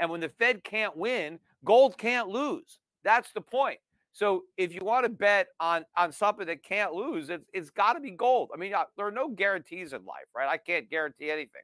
[0.00, 2.78] And when the Fed can't win, gold can't lose.
[3.04, 3.78] That's the point.
[4.12, 7.92] So if you want to bet on on something that can't lose, it's it's got
[7.92, 8.50] to be gold.
[8.54, 10.48] I mean, uh, there are no guarantees in life, right?
[10.48, 11.62] I can't guarantee anything.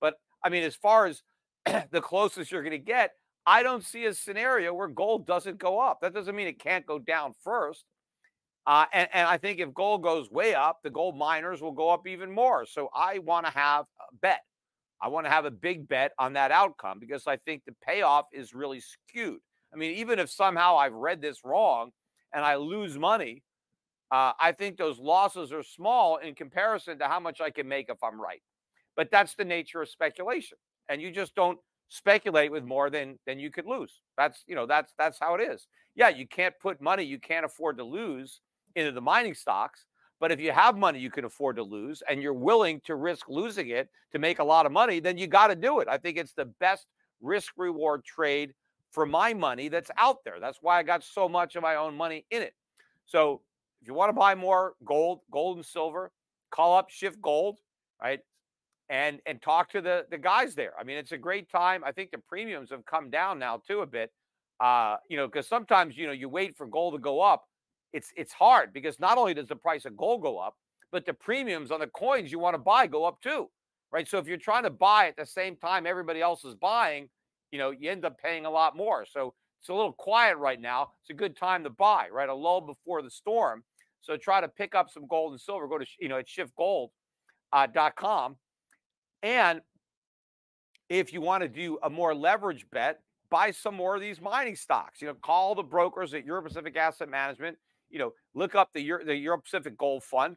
[0.00, 1.22] But I mean, as far as
[1.90, 3.12] the closest you're going to get,
[3.46, 6.00] I don't see a scenario where gold doesn't go up.
[6.02, 7.84] That doesn't mean it can't go down first.
[8.66, 11.90] Uh, and, and I think if gold goes way up, the gold miners will go
[11.90, 12.64] up even more.
[12.64, 14.40] So I want to have a bet.
[15.02, 18.26] I want to have a big bet on that outcome because I think the payoff
[18.32, 19.40] is really skewed.
[19.74, 21.90] I mean, even if somehow I've read this wrong
[22.32, 23.42] and I lose money,
[24.10, 27.88] uh, I think those losses are small in comparison to how much I can make
[27.88, 28.42] if I'm right.
[28.96, 30.56] But that's the nature of speculation,
[30.88, 31.58] and you just don't
[31.88, 34.00] speculate with more than than you could lose.
[34.16, 35.66] That's you know that's that's how it is.
[35.96, 38.40] Yeah, you can't put money you can't afford to lose
[38.76, 39.86] into the mining stocks,
[40.20, 43.28] but if you have money you can afford to lose and you're willing to risk
[43.28, 45.88] losing it to make a lot of money, then you got to do it.
[45.88, 46.86] I think it's the best
[47.20, 48.52] risk reward trade
[48.94, 50.38] for my money that's out there.
[50.40, 52.54] That's why I got so much of my own money in it.
[53.06, 53.42] So
[53.82, 56.10] if you want to buy more gold, gold and silver,
[56.50, 57.58] call up Schiff Gold,
[58.00, 58.20] right?
[58.88, 60.72] And and talk to the the guys there.
[60.78, 61.82] I mean, it's a great time.
[61.84, 64.12] I think the premiums have come down now too a bit.
[64.60, 67.44] Uh, you know, because sometimes you know you wait for gold to go up
[67.94, 70.56] it's it's hard because not only does the price of gold go up,
[70.90, 73.48] but the premiums on the coins you want to buy go up too,
[73.92, 74.06] right?
[74.06, 77.08] So if you're trying to buy at the same time everybody else is buying,
[77.54, 79.06] you know, you end up paying a lot more.
[79.06, 80.90] So it's a little quiet right now.
[81.02, 82.28] It's a good time to buy, right?
[82.28, 83.62] A lull before the storm.
[84.00, 85.68] So try to pick up some gold and silver.
[85.68, 86.90] Go to you know at schiffgold.com,
[87.52, 88.34] uh,
[89.22, 89.60] and
[90.88, 92.98] if you want to do a more leverage bet,
[93.30, 95.00] buy some more of these mining stocks.
[95.00, 97.56] You know, call the brokers at Euro Pacific Asset Management
[97.94, 100.36] you know, look up the Euro, the Euro Pacific Gold Fund.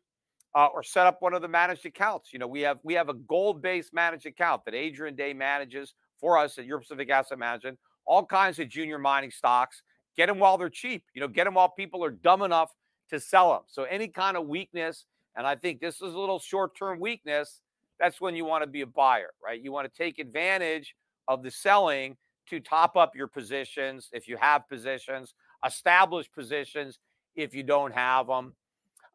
[0.55, 2.33] Uh, or set up one of the managed accounts.
[2.33, 6.37] You know, we have we have a gold-based managed account that Adrian Day manages for
[6.37, 7.77] us at Euro Pacific Asset Management.
[8.05, 9.81] All kinds of junior mining stocks.
[10.15, 11.03] Get them while they're cheap.
[11.13, 12.71] You know, get them while people are dumb enough
[13.09, 13.61] to sell them.
[13.67, 17.61] So any kind of weakness, and I think this is a little short-term weakness.
[17.99, 19.61] That's when you want to be a buyer, right?
[19.61, 20.95] You want to take advantage
[21.27, 22.17] of the selling
[22.49, 25.33] to top up your positions if you have positions,
[25.65, 26.99] establish positions
[27.35, 28.53] if you don't have them.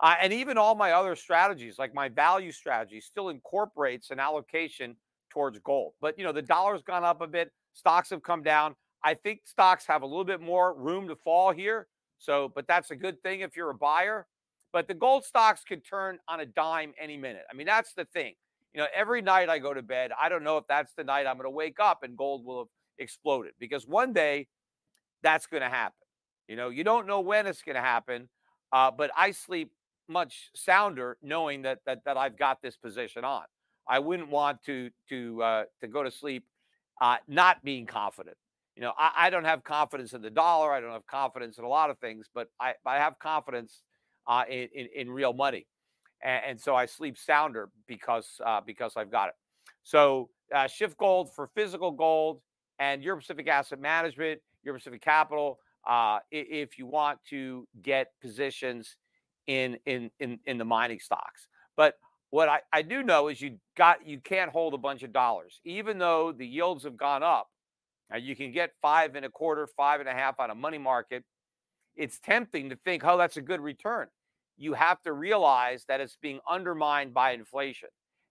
[0.01, 4.97] Uh, and even all my other strategies, like my value strategy, still incorporates an allocation
[5.33, 5.95] towards gold.
[6.01, 8.77] But you know, the dollar's gone up a bit, stocks have come down.
[9.03, 11.89] I think stocks have a little bit more room to fall here.
[12.19, 14.27] So, but that's a good thing if you're a buyer.
[14.73, 17.43] But the gold stocks could turn on a dime any minute.
[17.51, 18.35] I mean, that's the thing.
[18.73, 21.27] You know, every night I go to bed, I don't know if that's the night
[21.27, 22.69] I'm going to wake up and gold will have
[22.99, 24.47] exploded because one day
[25.23, 25.95] that's going to happen.
[26.49, 28.29] You know, you don't know when it's going to happen,
[28.73, 29.73] uh, but I sleep
[30.09, 33.45] much sounder knowing that that that I've got this position on.
[33.89, 36.45] I wouldn't want to to uh, to go to sleep
[37.01, 38.37] uh, not being confident.
[38.77, 40.73] You know, I, I, don't have confidence in the dollar.
[40.73, 43.83] I don't have confidence in a lot of things, but I, I have confidence
[44.27, 45.67] uh, in, in, in real money,
[46.23, 49.35] and, and, so I sleep sounder because uh, because I've got it.
[49.83, 52.41] So uh, Schiff Gold for physical gold
[52.79, 58.97] and Euro Pacific Asset Management, Euro Pacific Capital uh, if you want to get positions
[59.47, 61.49] in in in in the mining stocks.
[61.77, 61.95] But
[62.33, 65.61] what I, I do know is you got you can't hold a bunch of dollars,
[65.67, 67.49] even though the yields have gone up.
[68.11, 70.79] Now you can get five and a quarter, five and a half on a money
[70.79, 71.25] market.
[71.95, 74.09] It's tempting to think, oh, that's a good return.
[74.57, 77.91] You have to realize that it's being undermined by inflation.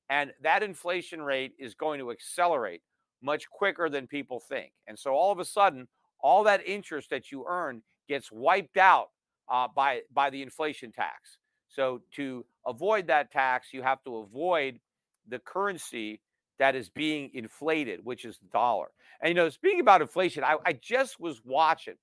[0.09, 2.81] And that inflation rate is going to accelerate
[3.21, 4.71] much quicker than people think.
[4.87, 5.87] And so all of a sudden,
[6.19, 9.09] all that interest that you earn gets wiped out
[9.47, 11.37] uh, by by the inflation tax.
[11.73, 14.79] So to avoid that tax, you have to avoid
[15.27, 16.21] the currency
[16.59, 18.87] that is being inflated, which is the dollar.
[19.21, 21.95] And you know, speaking about inflation, I, I just was watching,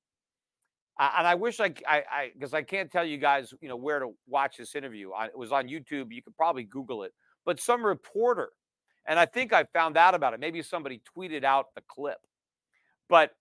[0.99, 4.01] and I wish I, I, because I, I, can't tell you guys, you know, where
[4.01, 5.13] to watch this interview.
[5.13, 6.13] I, it was on YouTube.
[6.13, 7.13] You could probably Google it.
[7.45, 8.51] But some reporter,
[9.07, 10.41] and I think I found out about it.
[10.41, 12.19] Maybe somebody tweeted out the clip,
[13.09, 13.33] but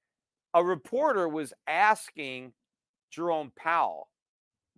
[0.54, 2.54] a reporter was asking
[3.10, 4.10] Jerome Powell,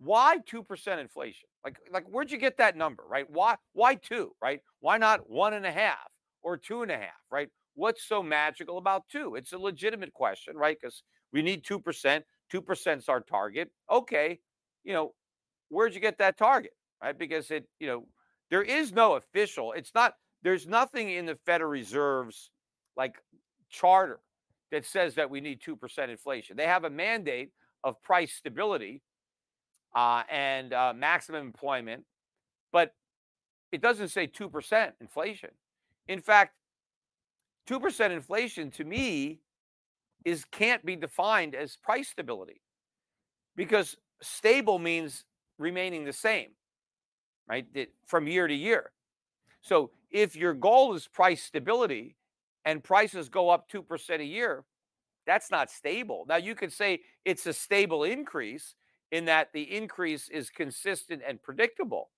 [0.00, 1.48] why 2% inflation?
[1.62, 3.28] Like, like where'd you get that number, right?
[3.28, 4.60] Why, why two, right?
[4.80, 6.08] Why not one and a half
[6.42, 7.48] or two and a half, right?
[7.74, 9.34] What's so magical about two?
[9.34, 10.76] It's a legitimate question, right?
[10.80, 12.22] Because we need 2%.
[12.52, 13.70] 2% is our target.
[13.90, 14.40] Okay.
[14.84, 15.12] You know,
[15.68, 16.72] where'd you get that target,
[17.02, 17.16] right?
[17.16, 18.06] Because it, you know,
[18.50, 22.50] there is no official, it's not, there's nothing in the Federal Reserve's
[22.96, 23.16] like
[23.68, 24.20] charter
[24.72, 26.56] that says that we need 2% inflation.
[26.56, 27.50] They have a mandate
[27.84, 29.02] of price stability
[29.94, 32.04] uh, and uh, maximum employment,
[32.72, 32.94] but
[33.72, 35.50] it doesn't say 2% inflation.
[36.08, 36.54] In fact,
[37.68, 39.40] 2% inflation to me
[40.24, 42.60] is can't be defined as price stability
[43.56, 45.24] because stable means
[45.58, 46.48] remaining the same,
[47.48, 47.66] right?
[48.06, 48.90] From year to year.
[49.62, 52.16] So if your goal is price stability
[52.64, 54.64] and prices go up 2% a year,
[55.26, 56.24] that's not stable.
[56.28, 58.74] Now, you could say it's a stable increase
[59.12, 62.10] in that the increase is consistent and predictable.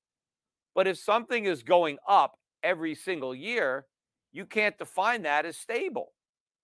[0.74, 3.86] But if something is going up every single year,
[4.32, 6.12] you can't define that as stable.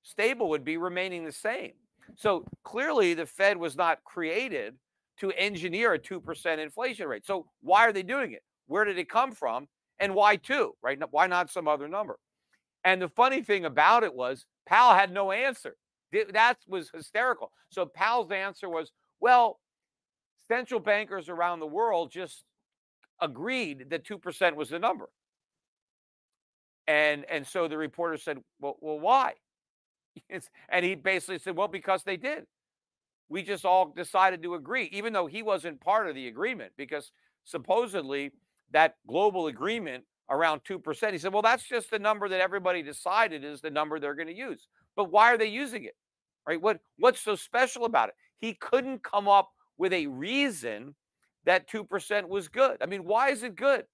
[0.03, 1.73] Stable would be remaining the same.
[2.17, 4.75] So clearly, the Fed was not created
[5.21, 7.27] to engineer a 2% inflation rate.
[7.27, 8.43] So why are they doing it?
[8.67, 9.67] Where did it come from?
[9.99, 10.99] And why two, right?
[11.11, 12.19] Why not some other number?
[12.85, 15.75] And the funny thing about it was Powell had no answer.
[16.33, 17.51] That was hysterical.
[17.69, 19.59] So Powell's answer was, well,
[20.49, 22.45] central bankers around the world just
[23.21, 25.09] agreed that 2% was the number.
[26.87, 29.35] And and so the reporter said, well, well why?
[30.69, 32.45] and he basically said, well, because they did.
[33.29, 37.13] We just all decided to agree, even though he wasn't part of the agreement, because
[37.45, 38.33] supposedly
[38.73, 41.13] that global agreement around 2%.
[41.13, 44.29] He said, well, that's just the number that everybody decided is the number they're going
[44.29, 44.67] to use.
[44.97, 45.97] But why are they using it?
[46.47, 46.61] Right?
[46.61, 48.15] What what's so special about it?
[48.39, 50.95] He couldn't come up with a reason
[51.45, 52.77] that 2% was good.
[52.83, 53.85] I mean, why is it good?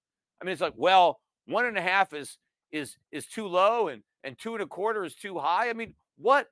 [0.41, 2.37] I mean, it's like, well, one and a half is
[2.71, 5.69] is is too low and and two and a quarter is too high.
[5.69, 6.47] I mean, what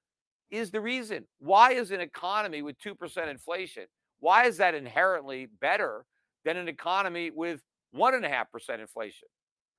[0.51, 1.25] is the reason?
[1.39, 3.85] Why is an economy with 2% inflation?
[4.19, 6.05] Why is that inherently better
[6.45, 7.61] than an economy with
[7.91, 9.27] one and a half percent inflation?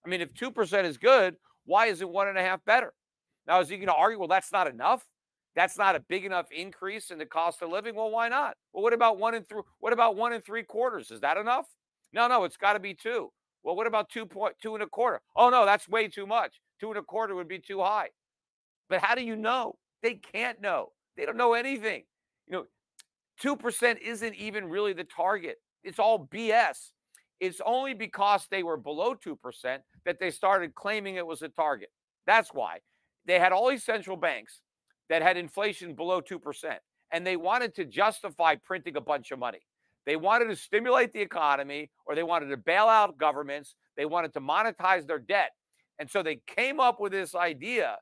[0.04, 2.92] I mean, if 2% is good, why is it one and a half better?
[3.46, 5.06] Now, is he going to argue, well, that's not enough?
[5.54, 7.94] That's not a big enough increase in the cost of living.
[7.94, 8.56] Well, why not?
[8.72, 9.62] Well, what about one and three?
[9.78, 11.10] What about one and three quarters?
[11.10, 11.66] Is that enough?
[12.12, 13.30] No, no, it's got to be two.
[13.62, 15.20] Well, what about two point two and a quarter?
[15.36, 16.60] Oh no, that's way too much.
[16.80, 18.08] Two and a quarter would be too high.
[18.88, 19.76] But how do you know?
[20.02, 20.90] They can't know.
[21.16, 22.02] They don't know anything.
[22.46, 22.64] You know,
[23.40, 25.56] two percent isn't even really the target.
[25.84, 26.90] It's all BS.
[27.40, 31.48] It's only because they were below two percent that they started claiming it was a
[31.48, 31.90] target.
[32.26, 32.78] That's why
[33.24, 34.60] they had all these central banks
[35.08, 36.40] that had inflation below 2%.
[37.12, 39.66] And they wanted to justify printing a bunch of money.
[40.06, 43.76] They wanted to stimulate the economy or they wanted to bail out governments.
[43.96, 45.50] They wanted to monetize their debt.
[45.98, 47.96] And so they came up with this idea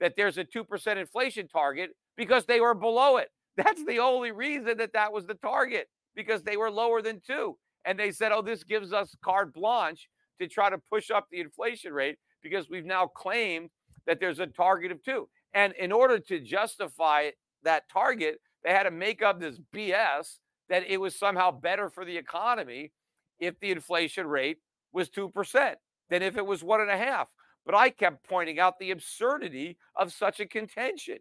[0.00, 3.28] that there's a 2% inflation target because they were below it.
[3.56, 7.56] That's the only reason that that was the target because they were lower than two.
[7.84, 10.08] And they said, oh, this gives us carte blanche
[10.40, 13.70] to try to push up the inflation rate because we've now claimed
[14.06, 15.28] that there's a target of two.
[15.54, 17.30] And in order to justify
[17.62, 20.38] that target, they had to make up this BS
[20.68, 22.92] that it was somehow better for the economy
[23.38, 24.58] if the inflation rate
[24.92, 25.74] was 2%
[26.10, 27.28] than if it was one and a half.
[27.64, 31.18] But I kept pointing out the absurdity of such a contention,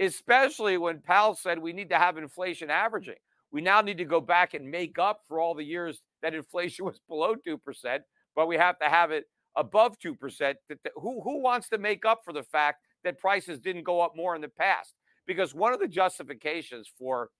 [0.00, 3.16] especially when Powell said we need to have inflation averaging.
[3.50, 6.84] We now need to go back and make up for all the years that inflation
[6.86, 7.58] was below 2%,
[8.34, 9.24] but we have to have it
[9.56, 10.54] above 2%.
[10.96, 14.34] Who, who wants to make up for the fact that prices didn't go up more
[14.34, 14.94] in the past.
[15.26, 17.30] Because one of the justifications for,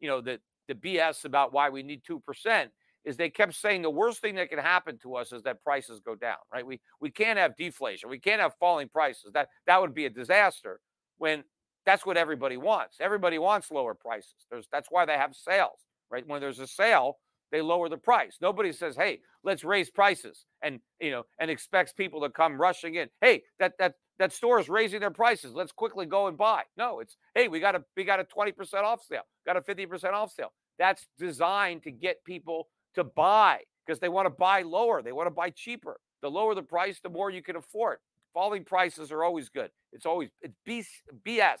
[0.00, 2.68] you know, the, the BS about why we need 2%
[3.04, 6.00] is they kept saying the worst thing that can happen to us is that prices
[6.00, 6.64] go down, right?
[6.64, 8.08] We we can't have deflation.
[8.08, 9.32] We can't have falling prices.
[9.34, 10.80] That that would be a disaster
[11.18, 11.42] when
[11.84, 12.98] that's what everybody wants.
[13.00, 14.46] Everybody wants lower prices.
[14.50, 16.26] There's that's why they have sales, right?
[16.26, 17.18] When there's a sale,
[17.50, 18.38] they lower the price.
[18.40, 22.94] Nobody says, "Hey, let's raise prices," and you know, and expects people to come rushing
[22.94, 23.08] in.
[23.20, 25.52] Hey, that that that store is raising their prices.
[25.54, 26.62] Let's quickly go and buy.
[26.76, 30.12] No, it's hey, we got a we got a 20% off sale, got a 50%
[30.12, 30.52] off sale.
[30.78, 35.02] That's designed to get people to buy because they want to buy lower.
[35.02, 35.98] They want to buy cheaper.
[36.22, 37.98] The lower the price, the more you can afford.
[38.32, 39.70] Falling prices are always good.
[39.92, 40.54] It's always it's
[41.26, 41.58] BS.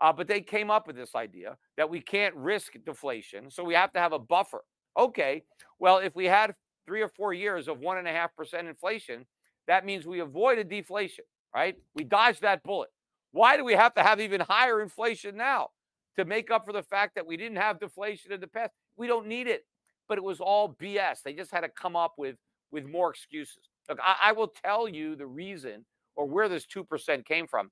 [0.00, 3.74] Uh, but they came up with this idea that we can't risk deflation, so we
[3.74, 4.62] have to have a buffer.
[4.98, 5.42] Okay,
[5.78, 6.54] well, if we had
[6.86, 9.24] three or four years of one and a half percent inflation,
[9.66, 11.24] that means we avoided deflation,
[11.56, 11.74] right?
[11.94, 12.90] We dodged that bullet.
[13.32, 15.70] Why do we have to have even higher inflation now
[16.16, 18.72] to make up for the fact that we didn't have deflation in the past?
[18.98, 19.64] We don't need it.
[20.06, 21.22] But it was all BS.
[21.24, 22.36] They just had to come up with
[22.72, 23.70] with more excuses.
[23.88, 27.70] Look, I, I will tell you the reason or where this 2% came from.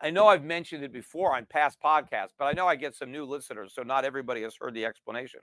[0.00, 3.12] I know I've mentioned it before on past podcasts, but I know I get some
[3.12, 5.40] new listeners, so not everybody has heard the explanation.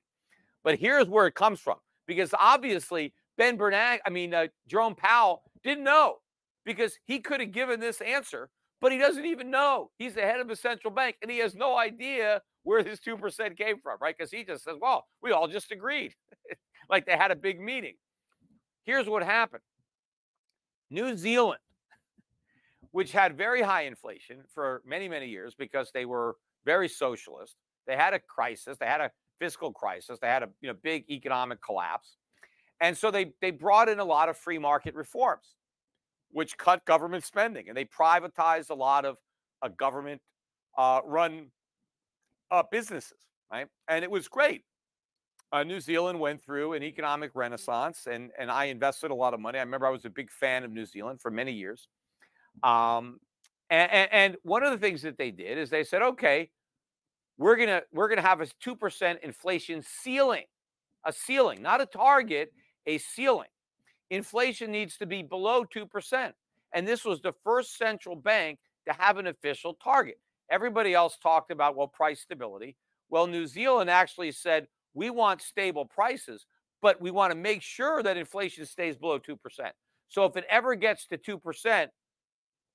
[0.63, 5.43] But here's where it comes from because obviously Ben Bernanke, I mean, uh, Jerome Powell
[5.64, 6.18] didn't know
[6.66, 8.49] because he could have given this answer,
[8.82, 9.91] but he doesn't even know.
[9.97, 13.57] He's the head of a central bank and he has no idea where this 2%
[13.57, 14.16] came from, right?
[14.18, 16.14] Because he just says, well, we all just agreed.
[16.89, 17.95] like they had a big meeting.
[18.84, 19.64] Here's what happened
[20.89, 21.62] New Zealand,
[22.91, 26.36] which had very high inflation for many, many years because they were
[26.66, 27.55] very socialist,
[27.88, 31.10] they had a crisis, they had a fiscal crisis, they had a you know, big
[31.10, 32.18] economic collapse.
[32.82, 35.55] And so they, they brought in a lot of free market reforms,
[36.32, 39.17] which cut government spending and they privatized a lot of
[39.61, 40.21] uh, government
[40.77, 41.47] uh, run
[42.51, 43.17] uh, businesses,
[43.51, 43.67] right?
[43.88, 44.63] And it was great
[45.51, 49.39] uh, New Zealand went through an economic renaissance, and and I invested a lot of
[49.39, 49.57] money.
[49.57, 51.88] I remember I was a big fan of New Zealand for many years.
[52.63, 53.19] Um,
[53.69, 56.49] and, and, and one of the things that they did is they said, okay,
[57.38, 60.45] we're gonna we're gonna have a two percent inflation ceiling,
[61.05, 62.53] a ceiling, not a target,
[62.89, 63.47] a ceiling.
[64.09, 66.33] Inflation needs to be below two percent,
[66.73, 70.19] and this was the first central bank to have an official target.
[70.49, 72.75] Everybody else talked about well price stability.
[73.09, 76.45] Well, New Zealand actually said we want stable prices,
[76.81, 79.37] but we want to make sure that inflation stays below 2%.
[80.07, 81.87] So if it ever gets to 2%,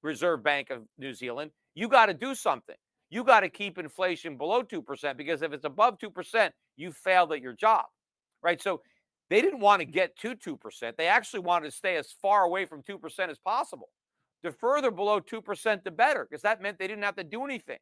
[0.02, 2.76] Reserve Bank of New Zealand, you got to do something.
[3.10, 7.40] You got to keep inflation below 2% because if it's above 2%, you failed at
[7.40, 7.84] your job.
[8.42, 8.60] Right?
[8.62, 8.82] So
[9.30, 10.96] they didn't want to get to 2%.
[10.96, 13.88] They actually wanted to stay as far away from 2% as possible.
[14.42, 17.78] The further below 2%, the better, because that meant they didn't have to do anything.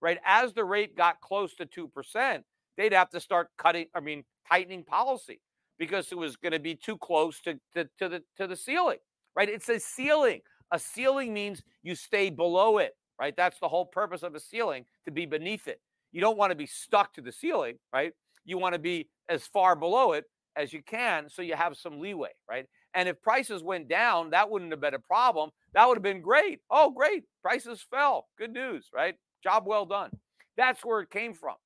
[0.00, 0.18] Right?
[0.24, 2.42] As the rate got close to 2%,
[2.76, 5.40] they'd have to start cutting, I mean, tightening policy
[5.78, 8.98] because it was going to be too close to, to, to, the to the ceiling,
[9.34, 9.48] right?
[9.48, 10.40] It's a ceiling.
[10.70, 13.34] A ceiling means you stay below it, right?
[13.36, 15.80] That's the whole purpose of a ceiling to be beneath it.
[16.12, 18.12] You don't want to be stuck to the ceiling, right?
[18.44, 20.24] You want to be as far below it
[20.56, 22.66] as you can so you have some leeway, right?
[22.94, 25.50] And if prices went down, that wouldn't have been a problem.
[25.74, 26.60] That would have been great.
[26.70, 27.24] Oh, great.
[27.42, 28.28] Prices fell.
[28.38, 29.16] Good news, right?
[29.42, 30.10] Job well done.
[30.56, 31.56] That's where it came from.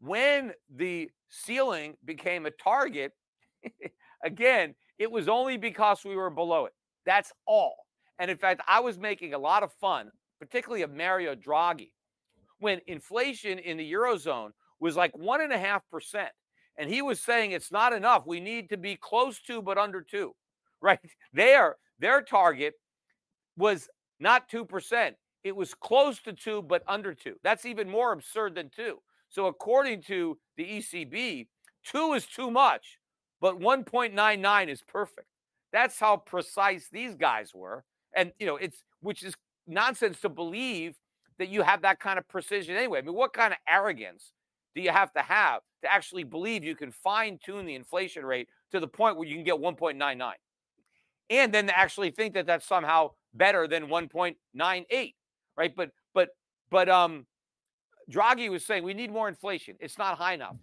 [0.00, 3.12] When the ceiling became a target,
[4.24, 6.72] again, it was only because we were below it.
[7.06, 7.76] That's all.
[8.18, 11.92] And in fact, I was making a lot of fun, particularly of Mario Draghi,
[12.58, 16.30] when inflation in the Eurozone was like one and a half percent.
[16.78, 18.26] And he was saying it's not enough.
[18.26, 20.34] We need to be close to, but under two,
[20.80, 21.00] right?
[21.32, 22.74] Their, their target
[23.56, 23.88] was
[24.20, 25.12] not 2%.
[25.44, 27.36] It was close to two, but under two.
[27.42, 28.98] That's even more absurd than two.
[29.28, 31.46] So, according to the ECB,
[31.84, 32.98] two is too much,
[33.40, 35.28] but 1.99 is perfect.
[35.72, 37.84] That's how precise these guys were.
[38.14, 39.34] And, you know, it's which is
[39.66, 40.96] nonsense to believe
[41.38, 43.00] that you have that kind of precision anyway.
[43.00, 44.32] I mean, what kind of arrogance
[44.76, 48.48] do you have to have to actually believe you can fine tune the inflation rate
[48.70, 50.32] to the point where you can get 1.99?
[51.30, 55.14] And then to actually think that that's somehow better than 1.98,
[55.56, 55.74] right?
[55.74, 56.28] But, but,
[56.70, 57.26] but, um,
[58.12, 59.76] Draghi was saying we need more inflation.
[59.80, 60.56] It's not high enough.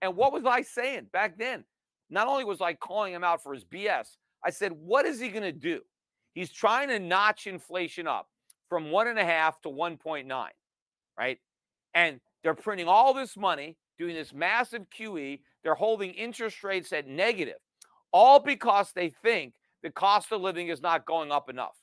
[0.00, 1.64] And what was I saying back then?
[2.08, 5.28] Not only was I calling him out for his BS, I said, what is he
[5.28, 5.80] going to do?
[6.32, 8.28] He's trying to notch inflation up
[8.68, 10.46] from one and a half to 1.9,
[11.18, 11.38] right?
[11.92, 15.38] And they're printing all this money, doing this massive QE.
[15.62, 17.58] They're holding interest rates at negative,
[18.10, 21.76] all because they think the cost of living is not going up enough,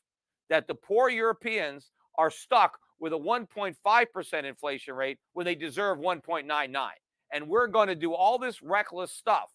[0.50, 6.88] that the poor Europeans are stuck with a 1.5% inflation rate when they deserve 1.99.
[7.32, 9.52] And we're going to do all this reckless stuff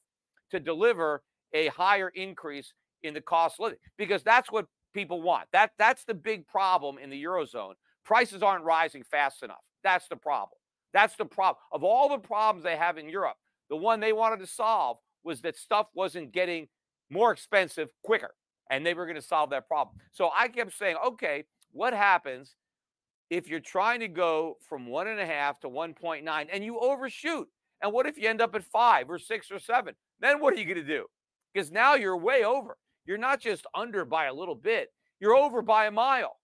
[0.53, 5.49] to deliver a higher increase in the cost of living because that's what people want.
[5.53, 7.73] That that's the big problem in the eurozone.
[8.05, 9.65] Prices aren't rising fast enough.
[9.83, 10.60] That's the problem.
[10.93, 11.63] That's the problem.
[11.73, 13.37] Of all the problems they have in Europe,
[13.69, 16.69] the one they wanted to solve was that stuff wasn't getting
[17.11, 18.35] more expensive quicker
[18.71, 19.97] and they were going to solve that problem.
[20.13, 22.55] So I kept saying, okay, what happens
[23.29, 27.49] if you're trying to go from one and a half to 1.9 and you overshoot?
[27.83, 29.95] And what if you end up at five or six or seven?
[30.21, 31.07] Then what are you going to do?
[31.53, 32.77] Because now you're way over.
[33.07, 34.89] you're not just under by a little bit,
[35.19, 36.37] you're over by a mile.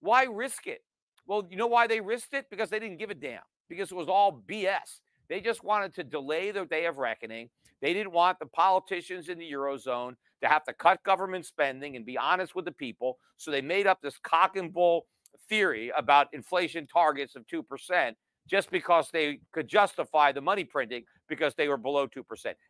[0.00, 0.82] Why risk it?
[1.26, 2.46] Well, you know why they risked it?
[2.50, 5.00] Because they didn't give a damn, because it was all BS.
[5.28, 7.50] They just wanted to delay the day of reckoning.
[7.80, 12.04] They didn't want the politicians in the Eurozone to have to cut government spending and
[12.04, 13.18] be honest with the people.
[13.36, 15.06] So they made up this cock and bull
[15.48, 18.12] theory about inflation targets of 2%
[18.48, 22.24] just because they could justify the money printing because they were below 2%.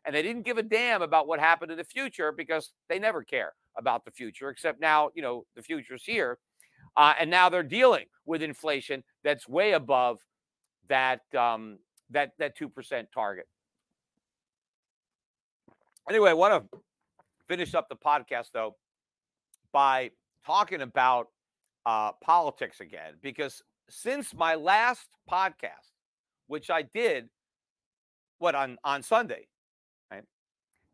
[0.05, 3.23] And they didn't give a damn about what happened in the future because they never
[3.23, 6.39] care about the future, except now, you know, the future's here.
[6.97, 10.19] Uh, and now they're dealing with inflation that's way above
[10.89, 11.79] that um,
[12.11, 13.47] that that two percent target.
[16.09, 16.79] Anyway, I want to
[17.47, 18.77] finish up the podcast though
[19.73, 20.11] by
[20.45, 21.29] talking about
[21.87, 25.93] uh, politics again because since my last podcast,
[26.47, 27.29] which I did,
[28.39, 29.49] what on on Sunday,
[30.11, 30.25] right?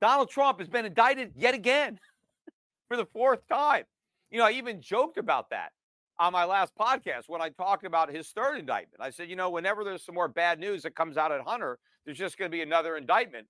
[0.01, 1.99] Donald Trump has been indicted yet again
[2.89, 3.85] for the fourth time.
[4.31, 5.71] You know, I even joked about that
[6.19, 9.01] on my last podcast when I talked about his third indictment.
[9.03, 11.79] I said, you know, whenever there's some more bad news that comes out at Hunter,
[12.05, 13.47] there's just going to be another indictment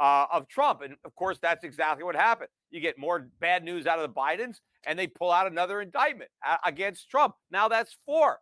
[0.00, 0.80] uh, of Trump.
[0.82, 2.48] And of course, that's exactly what happened.
[2.70, 4.56] You get more bad news out of the Bidens,
[4.86, 6.30] and they pull out another indictment
[6.64, 7.34] against Trump.
[7.50, 8.38] Now that's four.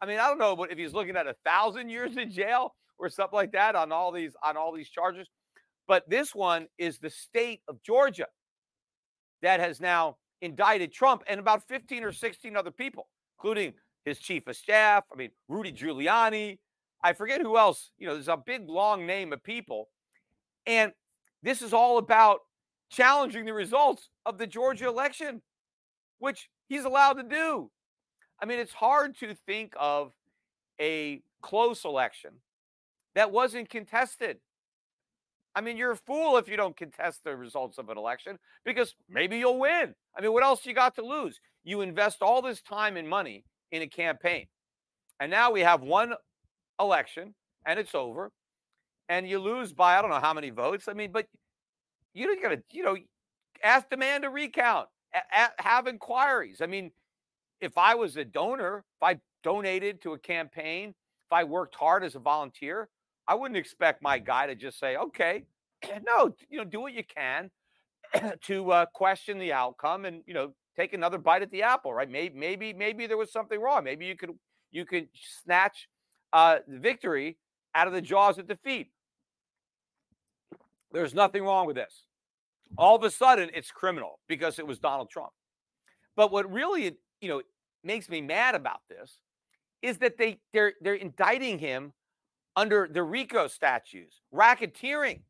[0.00, 2.74] I mean, I don't know but if he's looking at a thousand years in jail
[2.98, 5.28] or something like that on all these on all these charges,
[5.88, 8.26] but this one is the state of Georgia
[9.42, 13.72] that has now indicted Trump and about 15 or 16 other people, including
[14.04, 15.04] his chief of staff.
[15.10, 16.58] I mean, Rudy Giuliani.
[17.02, 17.90] I forget who else.
[17.98, 19.88] You know, there's a big long name of people.
[20.66, 20.92] And
[21.42, 22.40] this is all about
[22.90, 25.42] challenging the results of the Georgia election,
[26.18, 27.70] which he's allowed to do.
[28.40, 30.12] I mean, it's hard to think of
[30.80, 32.32] a close election
[33.14, 34.38] that wasn't contested.
[35.54, 38.94] I mean, you're a fool if you don't contest the results of an election because
[39.08, 39.94] maybe you'll win.
[40.16, 41.40] I mean, what else you got to lose?
[41.64, 44.46] You invest all this time and money in a campaign.
[45.20, 46.14] And now we have one
[46.80, 47.34] election
[47.66, 48.30] and it's over.
[49.08, 50.88] And you lose by I don't know how many votes.
[50.88, 51.26] I mean, but
[52.14, 52.96] you don't gotta, you know,
[53.62, 56.60] ask demand a recount, a- a- have inquiries.
[56.60, 56.92] I mean,
[57.60, 62.04] if I was a donor, if I donated to a campaign, if I worked hard
[62.04, 62.88] as a volunteer,
[63.32, 65.44] I wouldn't expect my guy to just say, okay,
[66.06, 67.50] no, you know, do what you can
[68.42, 72.10] to uh, question the outcome and, you know, take another bite at the apple, right?
[72.10, 73.84] Maybe, maybe, maybe there was something wrong.
[73.84, 74.32] Maybe you could,
[74.70, 75.08] you could
[75.42, 75.88] snatch
[76.34, 77.38] uh, victory
[77.74, 78.90] out of the jaws of defeat.
[80.92, 82.04] There's nothing wrong with this.
[82.76, 85.32] All of a sudden, it's criminal because it was Donald Trump.
[86.16, 87.40] But what really, you know,
[87.82, 89.20] makes me mad about this
[89.80, 91.94] is that they they're they're indicting him
[92.56, 95.20] under the RICO statutes, racketeering.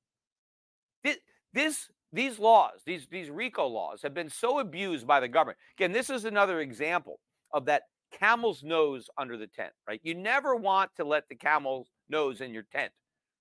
[1.05, 1.17] This,
[1.53, 5.59] this these laws, these these RICO laws, have been so abused by the government.
[5.79, 7.21] Again, this is another example
[7.53, 10.01] of that camel's nose under the tent, right?
[10.03, 12.93] You never want to let the camel's nose in your tent,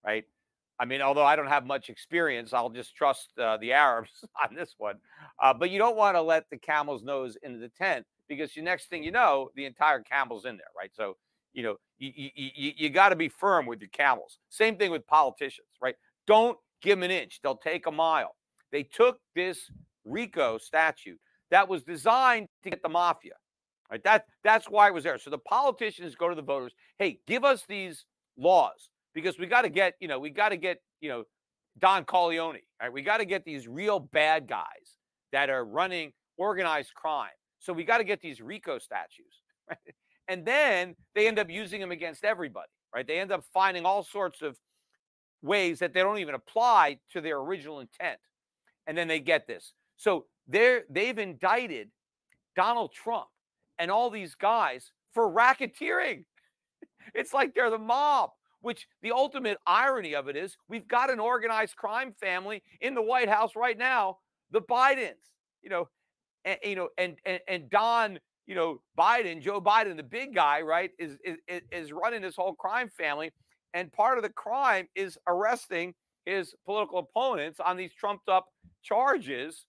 [0.06, 0.24] right?
[0.80, 4.10] I mean, although I don't have much experience, I'll just trust uh, the Arabs
[4.44, 4.96] on this one.
[5.42, 8.62] Uh, but you don't want to let the camel's nose into the tent because the
[8.62, 10.92] next thing you know, the entire camel's in there, right?
[10.94, 11.18] So
[11.54, 14.40] you know, you, you, you, got to be firm with your camels.
[14.50, 15.96] Same thing with politicians, right?
[16.28, 18.36] Don't give them an inch, they'll take a mile.
[18.72, 19.70] They took this
[20.06, 21.20] RICO statute
[21.52, 23.34] that was designed to get the mafia.
[23.92, 24.04] Right?
[24.04, 25.20] That, that's why it was there.
[25.20, 28.06] So the politicians go to the voters, hey, give us these
[28.38, 31.24] laws because we got to get, you know, we got to get, you know,
[31.80, 32.92] Don Corleone, right?
[32.92, 34.98] We got to get these real bad guys
[35.34, 37.30] that are running organized crime.
[37.60, 39.26] So we got to get these RICO statues.
[39.70, 39.78] Right?
[40.32, 43.06] And then they end up using them against everybody, right?
[43.06, 44.58] They end up finding all sorts of
[45.42, 48.18] ways that they don't even apply to their original intent.
[48.88, 49.74] And then they get this.
[49.98, 51.90] So they're they've indicted
[52.56, 53.28] Donald Trump
[53.78, 56.24] and all these guys for racketeering.
[57.14, 58.30] It's like they're the mob,
[58.62, 63.02] which the ultimate irony of it is we've got an organized crime family in the
[63.02, 64.20] White House right now,
[64.52, 65.90] the Bidens, you know,
[66.46, 70.62] and, you know, and, and, and Don you know, Biden, Joe Biden, the big guy,
[70.62, 71.38] right, is, is
[71.72, 73.32] is running this whole crime family,
[73.74, 75.94] and part of the crime is arresting
[76.26, 78.48] his political opponents on these trumped up
[78.84, 79.66] charges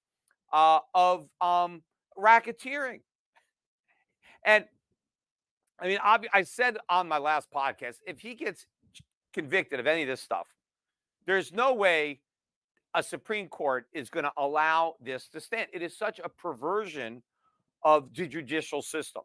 [0.52, 1.82] uh, of um,
[2.18, 3.00] racketeering.
[4.44, 4.64] And
[5.78, 8.66] I mean, I said on my last podcast, if he gets
[9.32, 10.46] convicted of any of this stuff,
[11.26, 12.20] there's no way
[12.94, 15.68] a Supreme Court is going to allow this to stand.
[15.72, 17.22] It is such a perversion
[17.84, 19.22] of the judicial system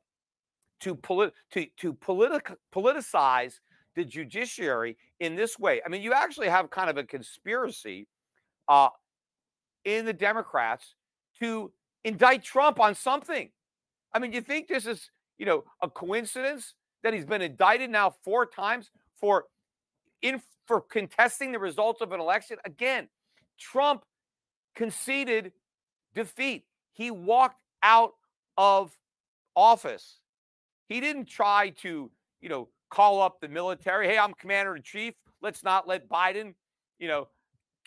[0.82, 3.55] to, polit- to, to politic- politicize
[3.95, 5.82] the judiciary in this way.
[5.86, 8.08] I mean, you actually have kind of a conspiracy
[8.68, 8.89] uh,
[9.86, 10.95] in the Democrats
[11.39, 11.72] to
[12.03, 13.49] indict Trump on something.
[14.14, 18.14] I mean, you think this is, you know, a coincidence that he's been indicted now
[18.24, 19.45] four times for
[20.22, 22.58] in for contesting the results of an election?
[22.66, 23.08] Again,
[23.58, 24.03] Trump
[24.76, 25.53] conceded
[26.14, 26.66] defeat.
[26.93, 28.14] He walked out
[28.58, 28.91] of
[29.55, 30.20] office.
[30.89, 32.10] He didn't try to,
[32.41, 34.08] you know, call up the military.
[34.08, 35.14] Hey, I'm commander in chief.
[35.41, 36.53] Let's not let Biden,
[36.99, 37.28] you know,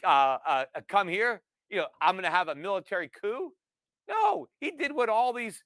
[0.05, 1.43] uh, uh, uh come here.
[1.69, 3.53] You know, I'm going to have a military coup.
[4.09, 5.63] No, he did what all these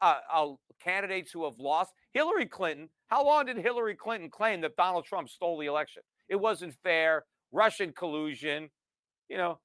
[0.00, 0.48] uh, uh,
[0.82, 1.92] candidates who have lost.
[2.12, 2.88] Hillary Clinton.
[3.08, 6.02] How long did Hillary Clinton claim that Donald Trump stole the election?
[6.28, 7.24] It wasn't fair.
[7.50, 8.68] Russian collusion.
[9.28, 9.58] You know,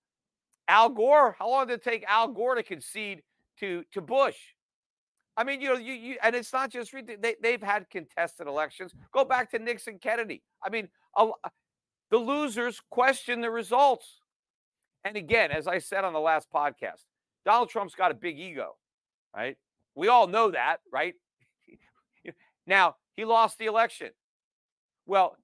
[0.67, 1.35] Al Gore.
[1.37, 3.21] How long did it take Al Gore to concede
[3.59, 4.37] to to Bush?
[5.35, 8.93] I mean, you know, you, you and it's not just they they've had contested elections.
[9.11, 10.43] Go back to Nixon, Kennedy.
[10.63, 11.49] I mean, a, uh,
[12.11, 14.19] the losers question the results.
[15.03, 17.01] And again, as I said on the last podcast,
[17.45, 18.75] Donald Trump's got a big ego,
[19.35, 19.57] right?
[19.95, 21.15] We all know that, right?
[22.67, 24.11] now, he lost the election.
[25.05, 25.35] Well,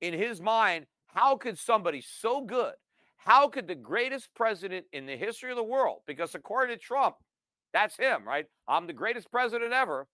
[0.00, 2.74] in his mind, how could somebody so good,
[3.16, 7.16] how could the greatest president in the history of the world, because according to Trump,
[7.74, 8.46] that's him, right?
[8.66, 10.06] I'm the greatest president ever,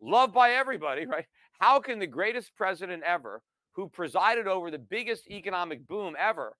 [0.00, 1.26] loved by everybody, right?
[1.60, 3.42] How can the greatest president ever,
[3.74, 6.56] who presided over the biggest economic boom ever,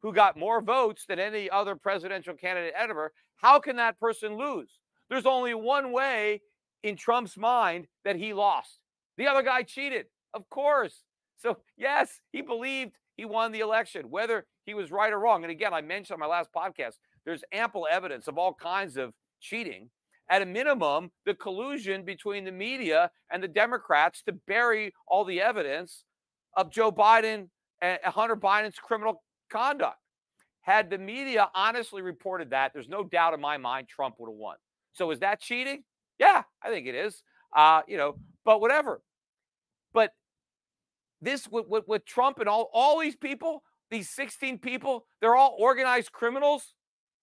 [0.00, 4.70] who got more votes than any other presidential candidate ever, how can that person lose?
[5.10, 6.40] There's only one way
[6.82, 8.78] in Trump's mind that he lost.
[9.18, 11.02] The other guy cheated, of course.
[11.36, 15.42] So, yes, he believed he won the election, whether he was right or wrong.
[15.42, 19.12] And again, I mentioned on my last podcast, there's ample evidence of all kinds of
[19.42, 19.90] cheating.
[20.30, 25.42] At a minimum, the collusion between the media and the Democrats to bury all the
[25.42, 26.04] evidence
[26.56, 27.48] of Joe Biden
[27.82, 29.98] and Hunter Biden's criminal conduct.
[30.62, 34.38] Had the media honestly reported that, there's no doubt in my mind Trump would have
[34.38, 34.56] won.
[34.92, 35.82] So is that cheating?
[36.18, 37.22] Yeah, I think it is.
[37.54, 39.02] Uh, you know, but whatever.
[39.92, 40.12] But
[41.20, 45.56] this with, with, with Trump and all all these people, these 16 people, they're all
[45.58, 46.74] organized criminals,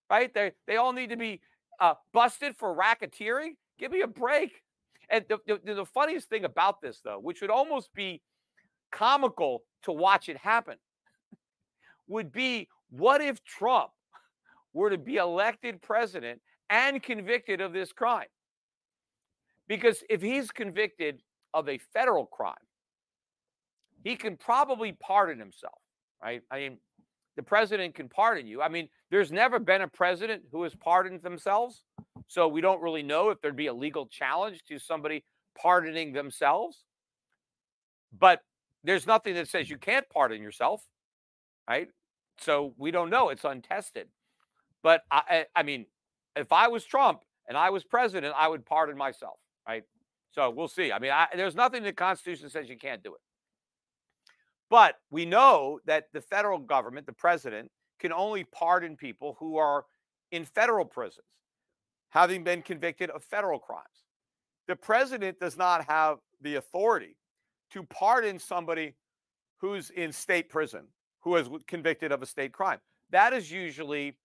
[0.09, 0.33] right?
[0.33, 1.41] They they all need to be
[1.79, 3.51] uh, busted for racketeering.
[3.77, 4.63] Give me a break.
[5.09, 8.21] And the, the, the funniest thing about this, though, which would almost be
[8.91, 10.75] comical to watch it happen,
[12.07, 13.91] would be what if Trump
[14.73, 18.27] were to be elected president and convicted of this crime?
[19.67, 21.21] Because if he's convicted
[21.53, 22.55] of a federal crime,
[24.03, 25.79] he can probably pardon himself,
[26.21, 26.41] right?
[26.49, 26.77] I mean,
[27.35, 28.61] the president can pardon you.
[28.61, 31.83] I mean, there's never been a president who has pardoned themselves.
[32.27, 35.23] So we don't really know if there'd be a legal challenge to somebody
[35.57, 36.85] pardoning themselves.
[38.17, 38.41] But
[38.83, 40.83] there's nothing that says you can't pardon yourself,
[41.67, 41.89] right?
[42.39, 43.29] So we don't know.
[43.29, 44.07] It's untested.
[44.83, 45.85] But I, I mean,
[46.35, 49.83] if I was Trump and I was president, I would pardon myself, right?
[50.31, 50.91] So we'll see.
[50.91, 53.21] I mean, I, there's nothing in the Constitution that says you can't do it.
[54.69, 59.85] But we know that the federal government, the president, can only pardon people who are
[60.31, 61.25] in federal prisons,
[62.09, 64.05] having been convicted of federal crimes.
[64.67, 67.15] The president does not have the authority
[67.71, 68.93] to pardon somebody
[69.57, 70.85] who's in state prison,
[71.21, 72.79] who is convicted of a state crime.
[73.09, 74.15] That is usually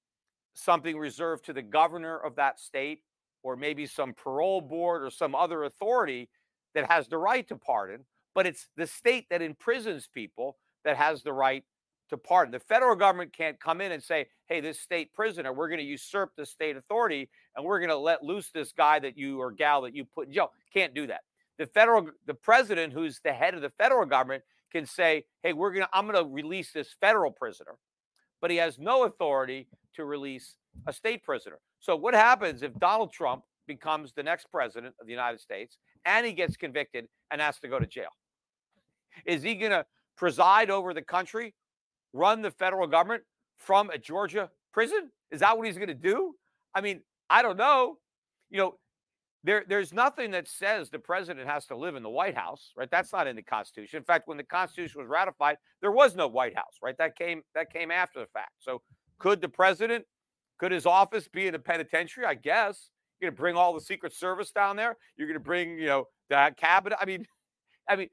[0.54, 3.02] something reserved to the governor of that state
[3.42, 6.28] or maybe some parole board or some other authority
[6.74, 8.04] that has the right to pardon
[8.34, 11.64] but it's the state that imprisons people that has the right
[12.10, 12.52] to pardon.
[12.52, 15.84] The federal government can't come in and say, hey, this state prisoner, we're going to
[15.84, 19.50] usurp the state authority and we're going to let loose this guy that you or
[19.50, 20.52] gal that you put in jail.
[20.72, 21.22] Can't do that.
[21.58, 24.42] The federal, the president, who's the head of the federal government,
[24.72, 27.76] can say, hey, we're going to, I'm going to release this federal prisoner,
[28.40, 31.58] but he has no authority to release a state prisoner.
[31.78, 36.26] So what happens if Donald Trump becomes the next president of the United States and
[36.26, 38.10] he gets convicted and has to go to jail?
[39.24, 39.86] Is he going to
[40.16, 41.54] preside over the country,
[42.14, 43.24] run the federal government
[43.58, 45.10] from a Georgia prison?
[45.30, 46.34] Is that what he's going to do?
[46.74, 47.98] I mean, I don't know.
[48.50, 48.74] You know,
[49.42, 52.90] there, there's nothing that says the president has to live in the White House, right?
[52.90, 53.98] That's not in the Constitution.
[53.98, 56.96] In fact, when the Constitution was ratified, there was no White House, right?
[56.96, 58.52] That came that came after the fact.
[58.60, 58.80] So,
[59.18, 60.06] could the president,
[60.58, 62.24] could his office be in a penitentiary?
[62.24, 62.90] I guess
[63.20, 64.96] you're going to bring all the Secret Service down there.
[65.16, 66.98] You're going to bring, you know, the cabinet.
[67.00, 67.26] I mean,
[67.88, 68.08] I mean,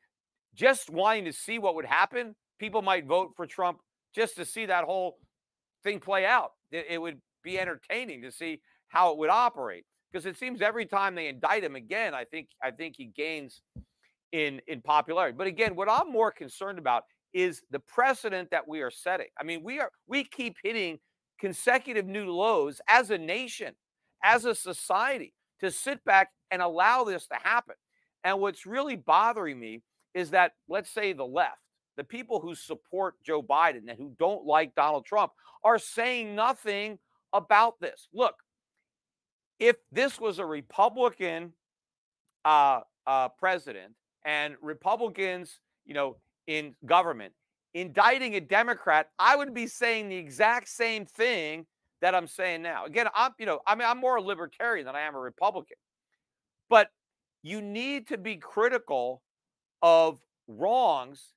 [0.53, 3.79] just wanting to see what would happen, people might vote for Trump
[4.16, 5.18] just to see that whole
[5.84, 6.51] thing play out.
[6.72, 10.86] It, it would be entertaining to see how it would operate because it seems every
[10.86, 13.62] time they indict him again, I think I think he gains
[14.32, 15.36] in in popularity.
[15.38, 17.03] But again, what I'm more concerned about
[17.34, 19.28] is the precedent that we are setting.
[19.39, 20.99] I mean, we are we keep hitting
[21.39, 23.74] consecutive new lows as a nation.
[24.24, 27.76] as a society to sit back and allow this to happen.
[28.24, 29.82] And what's really bothering me
[30.14, 31.61] is that, let's say, the left,
[31.97, 35.31] the people who support Joe Biden and who don't like Donald Trump,
[35.63, 36.97] are saying nothing
[37.33, 38.07] about this.
[38.13, 38.35] Look,
[39.59, 41.53] if this was a Republican
[42.45, 43.93] uh, uh, president
[44.25, 46.17] and Republicans, you know,
[46.47, 47.33] in government
[47.73, 51.65] indicting a Democrat, I would be saying the exact same thing
[52.01, 52.85] that I'm saying now.
[52.85, 55.77] Again, I'm, you know, I mean, I'm more a libertarian than I am a Republican,
[56.69, 56.89] but
[57.43, 59.21] you need to be critical
[59.81, 61.33] of wrongs,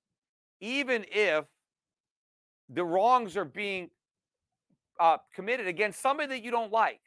[0.64, 1.44] even if
[2.70, 3.90] the wrongs are being
[4.98, 7.00] uh, committed against somebody that you don't like.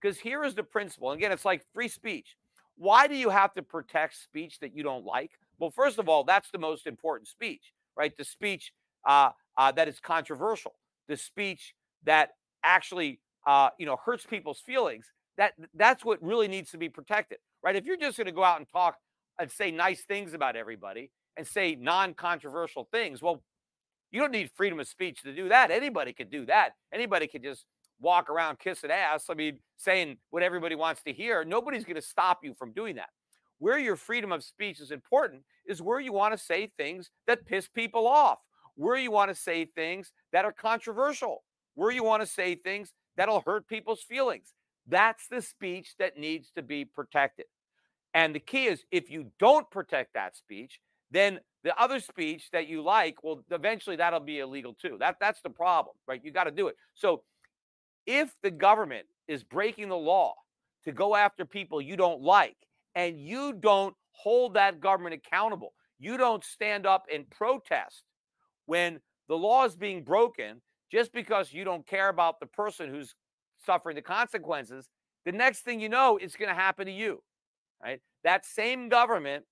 [0.00, 1.10] Because here is the principle.
[1.10, 2.36] Again, it's like free speech.
[2.76, 5.32] Why do you have to protect speech that you don't like?
[5.58, 8.16] Well, first of all, that's the most important speech, right?
[8.16, 8.72] The speech
[9.06, 10.72] uh, uh, that is controversial,
[11.06, 11.74] the speech
[12.04, 12.30] that
[12.62, 15.12] actually, uh, you know, hurts people's feelings.
[15.36, 17.76] That that's what really needs to be protected, right?
[17.76, 18.96] If you're just going to go out and talk
[19.38, 23.42] and say nice things about everybody and say non-controversial things, well,
[24.10, 25.70] you don't need freedom of speech to do that.
[25.70, 26.70] Anybody could do that.
[26.92, 27.66] Anybody could just
[28.00, 29.26] walk around kissing ass.
[29.28, 31.44] I mean, saying what everybody wants to hear.
[31.44, 33.08] Nobody's going to stop you from doing that.
[33.58, 37.46] Where your freedom of speech is important is where you want to say things that
[37.46, 38.38] piss people off,
[38.74, 41.42] where you want to say things that are controversial,
[41.74, 44.54] where you want to say things that'll hurt people's feelings.
[44.86, 47.46] That's the speech that needs to be protected.
[48.12, 50.78] And the key is if you don't protect that speech,
[51.14, 54.96] then the other speech that you like, well, eventually that'll be illegal too.
[54.98, 56.20] That that's the problem, right?
[56.22, 56.76] You got to do it.
[56.94, 57.22] So
[58.06, 60.34] if the government is breaking the law
[60.84, 62.56] to go after people you don't like
[62.94, 68.02] and you don't hold that government accountable, you don't stand up and protest
[68.66, 70.60] when the law is being broken
[70.92, 73.14] just because you don't care about the person who's
[73.64, 74.88] suffering the consequences,
[75.24, 77.22] the next thing you know, it's going to happen to you.
[77.82, 78.00] Right?
[78.22, 79.44] That same government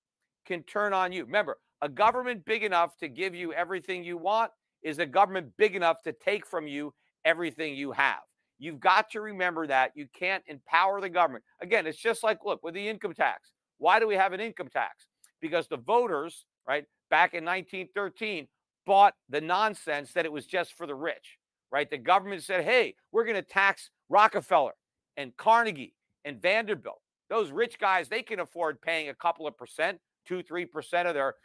[0.45, 1.25] can turn on you.
[1.25, 4.51] Remember, a government big enough to give you everything you want
[4.83, 6.93] is a government big enough to take from you
[7.25, 8.19] everything you have.
[8.59, 9.91] You've got to remember that.
[9.95, 11.43] You can't empower the government.
[11.61, 13.51] Again, it's just like, look, with the income tax.
[13.77, 15.07] Why do we have an income tax?
[15.41, 18.47] Because the voters, right, back in 1913,
[18.85, 21.37] bought the nonsense that it was just for the rich,
[21.71, 21.89] right?
[21.89, 24.73] The government said, hey, we're going to tax Rockefeller
[25.17, 27.01] and Carnegie and Vanderbilt.
[27.29, 31.13] Those rich guys, they can afford paying a couple of percent, two, three percent of
[31.13, 31.35] their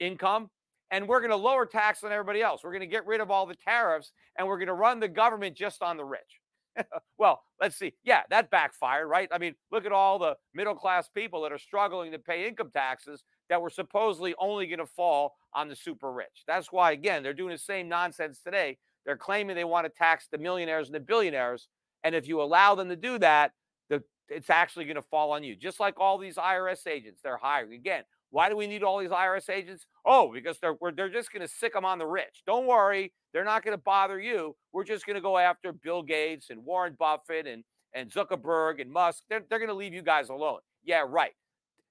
[0.00, 0.50] income.
[0.90, 2.62] And we're going to lower tax on everybody else.
[2.62, 5.08] We're going to get rid of all the tariffs and we're going to run the
[5.08, 6.40] government just on the rich.
[7.18, 7.94] well, let's see.
[8.04, 9.28] Yeah, that backfired, right?
[9.32, 12.70] I mean, look at all the middle class people that are struggling to pay income
[12.72, 16.44] taxes that were supposedly only going to fall on the super rich.
[16.46, 18.78] That's why, again, they're doing the same nonsense today.
[19.04, 21.68] They're claiming they want to tax the millionaires and the billionaires.
[22.02, 23.52] And if you allow them to do that,
[23.90, 25.54] the, it's actually going to fall on you.
[25.54, 27.74] Just like all these IRS agents they're hiring.
[27.74, 28.04] Again,
[28.34, 29.86] why do we need all these IRS agents?
[30.04, 32.42] Oh, because they're they're just going to sick them on the rich.
[32.44, 34.56] Don't worry, they're not going to bother you.
[34.72, 37.62] We're just going to go after Bill Gates and Warren Buffett and
[37.94, 39.22] and Zuckerberg and Musk.
[39.30, 40.58] They're they're going to leave you guys alone.
[40.82, 41.30] Yeah, right.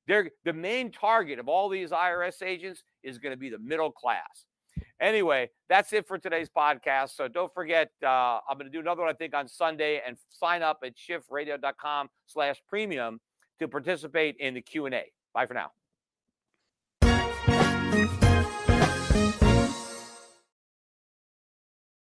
[0.06, 3.92] They're the main target of all these IRS agents is going to be the middle
[3.92, 4.46] class.
[5.00, 7.16] Anyway, that's it for today's podcast.
[7.16, 10.18] So don't forget, uh, I'm going to do another one, I think, on Sunday and
[10.30, 13.22] sign up at schiffradio.com slash premium
[13.60, 15.06] to participate in the Q&A.
[15.34, 15.72] Bye for now.